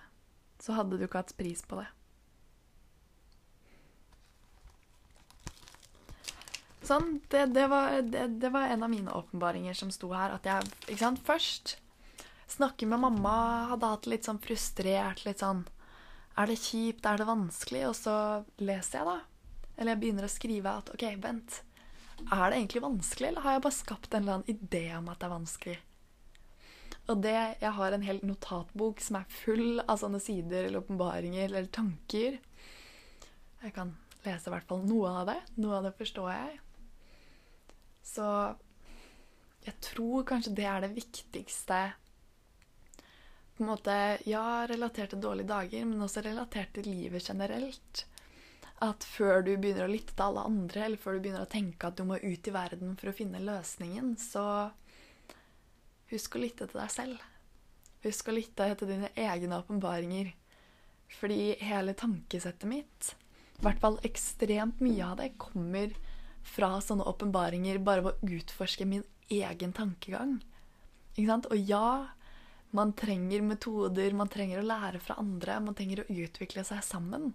så 0.60 0.76
hadde 0.76 0.98
du 1.00 1.06
ikke 1.06 1.22
hatt 1.22 1.32
pris 1.38 1.64
på 1.64 1.78
det. 1.80 1.86
Sånn, 6.84 7.22
det, 7.32 7.46
det, 7.56 7.64
var, 7.72 7.96
det, 8.04 8.26
det 8.42 8.50
var, 8.52 8.68
en 8.68 8.84
av 8.84 8.92
mine 8.92 9.14
åpenbaringer 9.16 9.74
som 9.78 9.90
sto 9.94 10.12
her. 10.12 10.36
At 10.36 10.46
jeg 10.46 10.68
ikke 10.84 11.00
sant, 11.00 11.24
først 11.24 11.76
snakke 12.52 12.86
med 12.88 13.02
mamma, 13.02 13.34
hadde 13.72 13.90
hatt 13.94 14.08
litt 14.10 14.28
sånn 14.28 14.40
frustrert, 14.42 15.24
litt 15.26 15.42
sånn 15.42 15.66
Er 16.38 16.48
det 16.48 16.56
kjipt? 16.62 17.04
Er 17.04 17.20
det 17.20 17.28
vanskelig? 17.28 17.82
Og 17.90 17.96
så 17.98 18.14
leser 18.62 19.02
jeg, 19.02 19.08
da. 19.08 19.18
Eller 19.76 19.92
jeg 19.92 20.00
begynner 20.00 20.24
å 20.28 20.32
skrive 20.32 20.72
at 20.80 20.92
OK, 20.94 21.04
vent. 21.20 21.58
Er 22.22 22.44
det 22.50 22.58
egentlig 22.58 22.84
vanskelig, 22.84 23.28
eller 23.28 23.44
har 23.44 23.56
jeg 23.56 23.64
bare 23.66 23.76
skapt 23.76 24.14
en 24.14 24.22
eller 24.22 24.38
annen 24.38 24.52
idé 24.54 24.84
om 24.96 25.10
at 25.12 25.20
det 25.20 25.28
er 25.28 25.34
vanskelig? 25.34 25.78
Og 27.10 27.22
det 27.24 27.34
Jeg 27.34 27.72
har 27.76 27.92
en 27.92 28.06
hel 28.06 28.20
notatbok 28.22 29.00
som 29.02 29.18
er 29.18 29.36
full 29.42 29.82
av 29.82 29.98
sånne 30.00 30.20
sider 30.22 30.68
eller 30.68 30.84
åpenbaringer 30.84 31.48
eller 31.48 31.66
tanker. 31.66 32.38
Jeg 33.62 33.74
kan 33.74 33.96
lese 34.22 34.48
i 34.48 34.54
hvert 34.54 34.68
fall 34.68 34.84
noe 34.86 35.10
av 35.22 35.32
det. 35.32 35.40
Noe 35.58 35.80
av 35.80 35.88
det 35.88 35.96
forstår 35.98 36.30
jeg. 36.30 36.60
Så 38.06 38.28
jeg 39.66 39.78
tror 39.82 40.24
kanskje 40.26 40.54
det 40.58 40.66
er 40.66 40.82
det 40.82 40.94
viktigste 40.94 41.80
på 43.62 43.68
en 43.68 43.72
måte, 43.76 43.96
ja, 44.26 44.66
relatert 44.66 45.12
til 45.14 45.22
dårlige 45.22 45.48
dager, 45.52 45.84
men 45.86 46.02
også 46.02 46.24
relatert 46.26 46.72
til 46.74 46.88
livet 46.90 47.22
generelt. 47.22 48.04
At 48.82 49.06
før 49.06 49.44
du 49.46 49.52
begynner 49.54 49.86
å 49.86 49.92
lytte 49.92 50.16
til 50.16 50.24
alle 50.26 50.46
andre, 50.50 50.86
eller 50.86 50.98
før 50.98 51.14
du 51.14 51.22
begynner 51.22 51.46
å 51.46 51.50
tenke 51.52 51.86
at 51.86 52.00
du 52.00 52.02
må 52.08 52.18
ut 52.18 52.48
i 52.50 52.54
verden 52.54 52.96
for 52.98 53.12
å 53.12 53.14
finne 53.14 53.42
løsningen, 53.46 54.16
så 54.18 54.44
husk 56.10 56.34
å 56.34 56.42
lytte 56.42 56.66
til 56.66 56.80
deg 56.80 56.90
selv. 56.90 57.22
Husk 58.02 58.28
å 58.28 58.34
lytte 58.34 58.66
etter 58.66 58.90
dine 58.90 59.12
egne 59.14 59.60
åpenbaringer. 59.62 60.32
Fordi 61.20 61.52
hele 61.62 61.94
tankesettet 61.94 62.66
mitt, 62.66 63.12
i 63.60 63.62
hvert 63.62 63.78
fall 63.78 64.00
ekstremt 64.02 64.82
mye 64.82 65.06
av 65.06 65.20
det, 65.20 65.36
kommer 65.38 65.94
fra 66.42 66.74
sånne 66.82 67.06
åpenbaringer 67.06 67.78
bare 67.86 68.08
ved 68.08 68.18
å 68.18 68.38
utforske 68.40 68.88
min 68.88 69.04
egen 69.30 69.76
tankegang. 69.76 70.40
Ikke 71.14 71.28
sant? 71.28 71.46
Og 71.52 71.70
ja, 71.70 72.10
man 72.72 72.92
trenger 72.96 73.42
metoder, 73.44 74.14
man 74.16 74.30
trenger 74.32 74.62
å 74.62 74.66
lære 74.66 75.00
fra 75.04 75.18
andre, 75.20 75.58
man 75.60 75.76
trenger 75.76 76.02
å 76.02 76.12
utvikle 76.24 76.64
seg 76.64 76.80
sammen. 76.86 77.32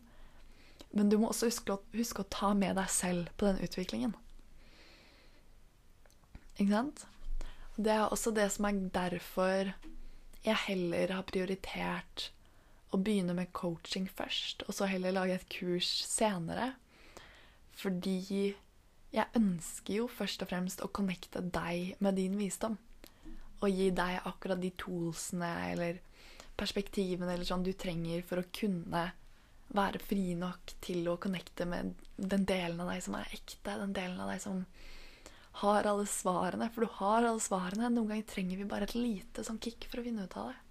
Men 0.89 1.11
du 1.11 1.17
må 1.21 1.29
også 1.29 1.51
huske 1.51 1.75
å, 1.75 1.81
huske 1.93 2.23
å 2.23 2.31
ta 2.33 2.53
med 2.57 2.77
deg 2.79 2.89
selv 2.89 3.29
på 3.37 3.45
den 3.49 3.61
utviklingen. 3.61 4.15
Ikke 6.57 6.71
sant? 6.71 7.05
Det 7.77 7.93
er 7.93 8.07
også 8.09 8.33
det 8.33 8.47
som 8.55 8.65
er 8.65 8.81
derfor 8.95 9.75
jeg 10.41 10.57
heller 10.63 11.13
har 11.13 11.27
prioritert 11.29 12.31
å 12.95 12.97
begynne 12.97 13.35
med 13.37 13.51
coaching 13.53 14.07
først, 14.09 14.63
og 14.65 14.73
så 14.73 14.87
heller 14.89 15.13
lage 15.13 15.35
et 15.37 15.49
kurs 15.53 15.89
senere. 16.07 16.71
Fordi 17.77 18.55
jeg 19.13 19.37
ønsker 19.37 19.99
jo 19.99 20.09
først 20.09 20.41
og 20.41 20.49
fremst 20.49 20.81
å 20.81 20.89
connecte 20.89 21.43
deg 21.43 21.93
med 22.01 22.17
din 22.17 22.39
visdom. 22.39 22.79
Og 23.61 23.69
gi 23.73 23.89
deg 23.95 24.27
akkurat 24.29 24.61
de 24.61 24.73
toolsene 24.77 25.51
eller 25.71 26.01
perspektivene 26.57 27.33
eller 27.33 27.47
sånn 27.47 27.65
du 27.65 27.71
trenger 27.77 28.21
for 28.25 28.41
å 28.41 28.49
kunne 28.53 29.07
være 29.77 29.99
fri 29.99 30.35
nok 30.37 30.77
til 30.83 31.07
å 31.11 31.17
connecte 31.21 31.65
med 31.69 31.97
den 32.15 32.45
delen 32.47 32.79
av 32.81 32.93
deg 32.93 33.03
som 33.03 33.17
er 33.19 33.33
ekte, 33.35 33.75
den 33.81 33.95
delen 33.95 34.21
av 34.23 34.31
deg 34.31 34.41
som 34.43 34.61
har 35.63 35.89
alle 35.89 36.05
svarene. 36.09 36.69
For 36.73 36.85
du 36.85 36.95
har 36.99 37.25
alle 37.25 37.41
svarene. 37.41 37.89
Noen 37.89 38.13
ganger 38.13 38.29
trenger 38.29 38.61
vi 38.61 38.69
bare 38.69 38.87
et 38.87 38.95
lite 38.97 39.45
sånn 39.45 39.59
kick 39.63 39.89
for 39.89 40.01
å 40.01 40.05
finne 40.05 40.27
ut 40.27 40.37
av 40.37 40.53
det. 40.53 40.63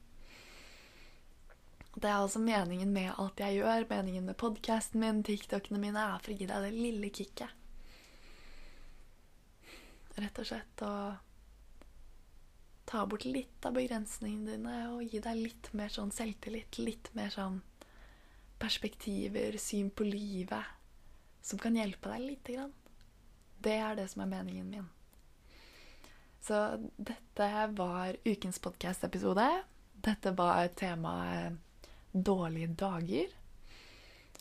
Det 1.97 2.11
er 2.11 2.18
altså 2.20 2.43
meningen 2.45 2.91
med 2.93 3.14
alt 3.16 3.41
jeg 3.41 3.59
gjør. 3.59 3.87
Meningen 3.91 4.26
med 4.28 4.39
podkasten 4.41 5.01
min, 5.01 5.22
TikTokene 5.26 5.80
mine, 5.80 6.03
er 6.03 6.20
for 6.22 6.34
å 6.34 6.37
gi 6.37 6.49
deg 6.49 6.66
det 6.66 6.74
lille 6.74 7.11
kicket. 7.11 7.62
Rett 10.16 10.41
og 10.41 10.49
slett 10.49 10.84
å 10.84 10.93
ta 12.87 13.03
bort 13.07 13.26
litt 13.26 13.66
av 13.66 13.74
begrensningene 13.76 14.57
dine 14.57 14.76
og 14.95 15.05
gi 15.11 15.20
deg 15.22 15.41
litt 15.41 15.70
mer 15.76 15.91
sånn 15.93 16.12
selvtillit. 16.14 16.78
Litt 16.78 17.11
mer 17.18 17.32
sånn 17.34 17.61
perspektiver, 18.62 19.59
syn 19.61 19.91
på 19.91 20.07
livet, 20.07 20.74
som 21.43 21.61
kan 21.61 21.76
hjelpe 21.76 22.12
deg 22.14 22.22
lite 22.24 22.57
grann. 22.57 22.74
Det 23.62 23.74
er 23.82 23.99
det 23.99 24.07
som 24.12 24.22
er 24.22 24.30
meningen 24.30 24.70
min. 24.70 24.89
Så 26.47 26.61
dette 26.97 27.49
var 27.74 28.16
ukens 28.24 28.61
podkast-episode. 28.62 29.47
Dette 30.07 30.30
var 30.39 30.68
temaet 30.78 31.57
dårlige 32.12 32.70
dager. 32.78 33.32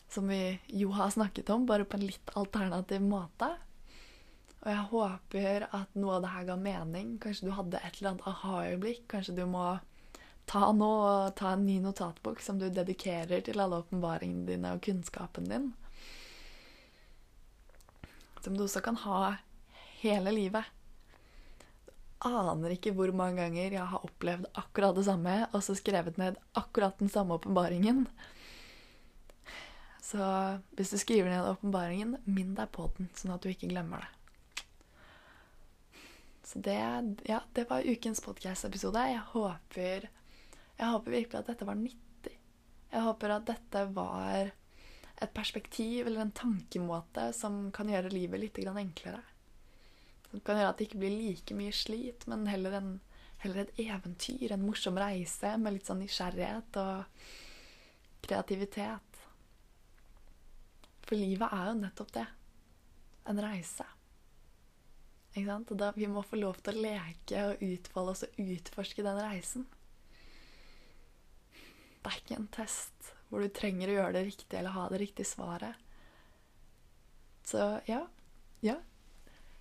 Som 0.08 0.30
vi 0.30 0.58
jo 0.70 0.92
har 0.94 1.10
snakket 1.10 1.50
om, 1.50 1.66
bare 1.66 1.84
på 1.84 1.98
en 1.98 2.06
litt 2.06 2.30
alternativ 2.38 3.02
måte. 3.02 3.50
Og 4.66 4.72
jeg 4.72 4.86
håper 4.90 5.64
at 5.70 5.92
noe 5.94 6.16
av 6.16 6.24
det 6.24 6.32
her 6.32 6.46
ga 6.48 6.54
mening. 6.58 7.10
Kanskje 7.22 7.46
du 7.46 7.52
hadde 7.54 7.78
et 7.78 8.00
eller 8.00 8.16
annet 8.16 8.24
aha-øyeblikk. 8.26 9.04
Kanskje 9.12 9.36
du 9.36 9.44
må 9.46 9.76
ta 10.50 10.72
nå 10.74 10.88
og 10.90 11.36
ta 11.38 11.52
en 11.54 11.62
ny 11.66 11.76
notatbok 11.84 12.42
som 12.42 12.58
du 12.58 12.66
dedikerer 12.66 13.44
til 13.46 13.62
alle 13.62 13.78
åpenbaringene 13.84 14.46
dine 14.48 14.72
og 14.74 14.82
kunnskapen 14.82 15.46
din. 15.50 15.68
Som 18.42 18.58
du 18.58 18.64
også 18.66 18.82
kan 18.82 18.98
ha 19.06 19.36
hele 20.00 20.34
livet. 20.34 20.66
Du 21.86 21.94
aner 22.26 22.74
ikke 22.74 22.94
hvor 22.98 23.14
mange 23.14 23.44
ganger 23.44 23.78
jeg 23.78 23.86
har 23.94 24.02
opplevd 24.02 24.50
akkurat 24.58 24.98
det 24.98 25.06
samme, 25.06 25.36
og 25.52 25.62
så 25.62 25.78
skrevet 25.78 26.18
ned 26.18 26.42
akkurat 26.58 26.98
den 26.98 27.12
samme 27.12 27.38
åpenbaringen. 27.38 28.08
Så 30.02 30.26
hvis 30.74 30.90
du 30.90 30.98
skriver 30.98 31.30
ned 31.30 31.54
åpenbaringen, 31.54 32.18
minn 32.26 32.54
deg 32.58 32.70
på 32.74 32.90
den, 32.98 33.14
sånn 33.14 33.34
at 33.38 33.46
du 33.46 33.50
ikke 33.54 33.70
glemmer 33.70 34.02
det. 34.02 34.15
Så 36.46 36.60
det, 36.62 36.78
ja, 37.26 37.40
det 37.52 37.64
var 37.70 37.82
ukens 37.82 38.20
podkast-episode. 38.22 39.02
Jeg 39.10 39.22
håper 39.32 40.06
jeg 40.76 40.92
håper 40.92 41.14
virkelig 41.14 41.38
at 41.40 41.48
dette 41.50 41.66
var 41.66 41.78
nyttig. 41.80 42.34
Jeg 42.92 43.02
håper 43.06 43.32
at 43.32 43.46
dette 43.48 43.82
var 43.96 44.52
et 45.16 45.32
perspektiv 45.34 46.06
eller 46.06 46.26
en 46.26 46.34
tankemåte 46.36 47.30
som 47.34 47.70
kan 47.72 47.88
gjøre 47.88 48.12
livet 48.12 48.42
litt 48.42 48.60
enklere. 48.60 49.22
Som 50.30 50.44
kan 50.44 50.60
gjøre 50.60 50.68
at 50.74 50.78
det 50.78 50.90
ikke 50.90 51.00
blir 51.00 51.16
like 51.16 51.56
mye 51.56 51.72
slit, 51.72 52.26
men 52.28 52.46
heller, 52.46 52.76
en, 52.76 52.92
heller 53.40 53.64
et 53.64 53.80
eventyr, 53.80 54.52
en 54.52 54.66
morsom 54.66 55.00
reise 55.00 55.56
med 55.56 55.78
litt 55.78 55.88
sånn 55.88 56.02
nysgjerrighet 56.04 56.76
og 56.82 57.26
kreativitet. 58.26 59.26
For 61.06 61.16
livet 61.16 61.50
er 61.50 61.70
jo 61.72 61.78
nettopp 61.80 62.12
det. 62.20 62.26
En 63.32 63.40
reise. 63.40 63.95
Da, 65.36 65.92
vi 65.92 66.06
må 66.08 66.22
få 66.24 66.38
lov 66.40 66.62
til 66.64 66.78
å 66.78 66.82
leke 66.86 67.42
og 67.50 67.64
utfolde 67.66 68.12
oss 68.14 68.24
og 68.24 68.38
utforske 68.40 69.04
den 69.04 69.18
reisen. 69.20 69.66
Det 71.52 72.12
er 72.12 72.22
ikke 72.22 72.38
en 72.38 72.48
test 72.54 73.12
hvor 73.28 73.42
du 73.42 73.50
trenger 73.52 73.90
å 73.90 73.96
gjøre 73.98 74.14
det 74.16 74.24
riktig 74.30 74.56
eller 74.56 74.72
ha 74.76 74.86
det 74.88 75.00
riktige 75.02 75.28
svaret. 75.28 75.76
Så 77.46 77.66
ja. 77.90 78.06
Ja. 78.64 78.78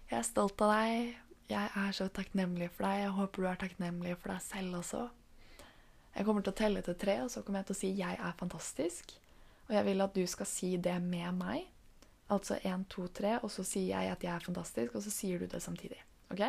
Jeg 0.08 0.20
er 0.20 0.28
stolt 0.28 0.62
av 0.64 0.72
deg. 0.72 1.16
Jeg 1.50 1.70
er 1.82 1.92
så 1.98 2.08
takknemlig 2.14 2.72
for 2.74 2.88
deg. 2.88 3.04
Jeg 3.04 3.14
håper 3.20 3.44
du 3.44 3.50
er 3.50 3.62
takknemlig 3.66 4.16
for 4.22 4.32
deg 4.32 4.46
selv 4.46 4.80
også. 4.80 5.04
Jeg 6.16 6.26
kommer 6.30 6.46
til 6.46 6.54
å 6.54 6.60
telle 6.62 6.82
til 6.86 6.96
tre, 6.96 7.18
og 7.26 7.32
så 7.34 7.44
kommer 7.44 7.60
jeg 7.62 7.68
til 7.68 7.76
å 7.76 7.82
si 7.82 7.90
'jeg 8.00 8.16
er 8.16 8.40
fantastisk'. 8.40 9.18
Og 9.68 9.76
jeg 9.76 9.86
vil 9.86 10.02
at 10.02 10.14
du 10.16 10.26
skal 10.28 10.46
si 10.46 10.78
det 10.78 11.02
med 11.02 11.34
meg. 11.34 11.68
Altså 12.34 12.58
én, 12.66 12.86
to, 12.90 13.08
tre, 13.14 13.36
og 13.44 13.52
så 13.54 13.64
sier 13.68 13.92
jeg 13.94 14.12
at 14.16 14.24
jeg 14.26 14.34
er 14.34 14.46
fantastisk, 14.46 14.96
og 14.96 15.04
så 15.06 15.12
sier 15.14 15.40
du 15.40 15.46
det 15.50 15.62
samtidig. 15.62 16.00
OK? 16.34 16.42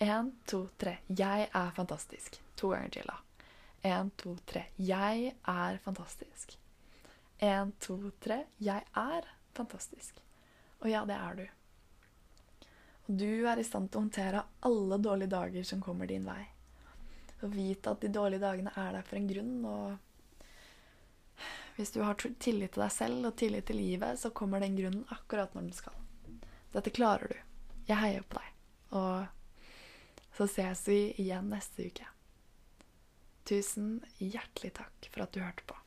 Én, 0.00 0.32
to, 0.48 0.64
tre. 0.80 0.96
Jeg 1.08 1.48
er 1.52 1.70
fantastisk. 1.76 2.38
To 2.56 2.72
ganger 2.72 2.94
til, 2.96 3.10
da. 3.10 3.18
Én, 3.84 4.10
to, 4.16 4.36
tre. 4.46 4.64
Jeg 4.78 5.34
er 5.48 5.78
fantastisk. 5.84 6.56
Én, 7.42 7.74
to, 7.80 7.98
tre. 8.24 8.44
Jeg 8.58 8.86
er 8.96 9.28
fantastisk. 9.54 10.22
Og 10.80 10.88
ja, 10.90 11.04
det 11.04 11.18
er 11.18 11.36
du. 11.38 11.44
Og 13.06 13.18
du 13.18 13.46
er 13.50 13.60
i 13.60 13.66
stand 13.66 13.90
til 13.90 14.00
å 14.00 14.04
håndtere 14.06 14.44
alle 14.64 14.98
dårlige 15.02 15.34
dager 15.34 15.66
som 15.66 15.82
kommer 15.84 16.08
din 16.08 16.24
vei. 16.24 16.40
Og 17.42 17.52
vite 17.52 17.92
at 17.92 18.00
de 18.00 18.10
dårlige 18.14 18.42
dagene 18.42 18.72
er 18.78 18.96
der 18.96 19.06
for 19.06 19.18
en 19.18 19.28
grunn. 19.28 19.54
Og 19.66 20.11
hvis 21.76 21.92
du 21.94 22.02
har 22.04 22.18
tillit 22.20 22.74
til 22.74 22.82
deg 22.82 22.92
selv 22.92 23.28
og 23.28 23.36
tillit 23.40 23.66
til 23.68 23.78
livet, 23.80 24.20
så 24.20 24.30
kommer 24.30 24.60
den 24.60 24.76
grunnen 24.76 25.04
akkurat 25.14 25.54
når 25.54 25.68
den 25.68 25.76
skal. 25.76 25.96
Dette 26.72 26.92
klarer 26.94 27.32
du. 27.32 27.38
Jeg 27.88 28.00
heier 28.00 28.26
på 28.28 28.38
deg. 28.38 28.50
Og 28.96 29.26
så 30.36 30.48
ses 30.48 30.84
vi 30.88 31.00
igjen 31.20 31.50
neste 31.52 31.88
uke. 31.88 32.08
Tusen 33.48 33.96
hjertelig 34.20 34.74
takk 34.78 35.08
for 35.10 35.24
at 35.24 35.34
du 35.34 35.42
hørte 35.42 35.66
på. 35.66 35.81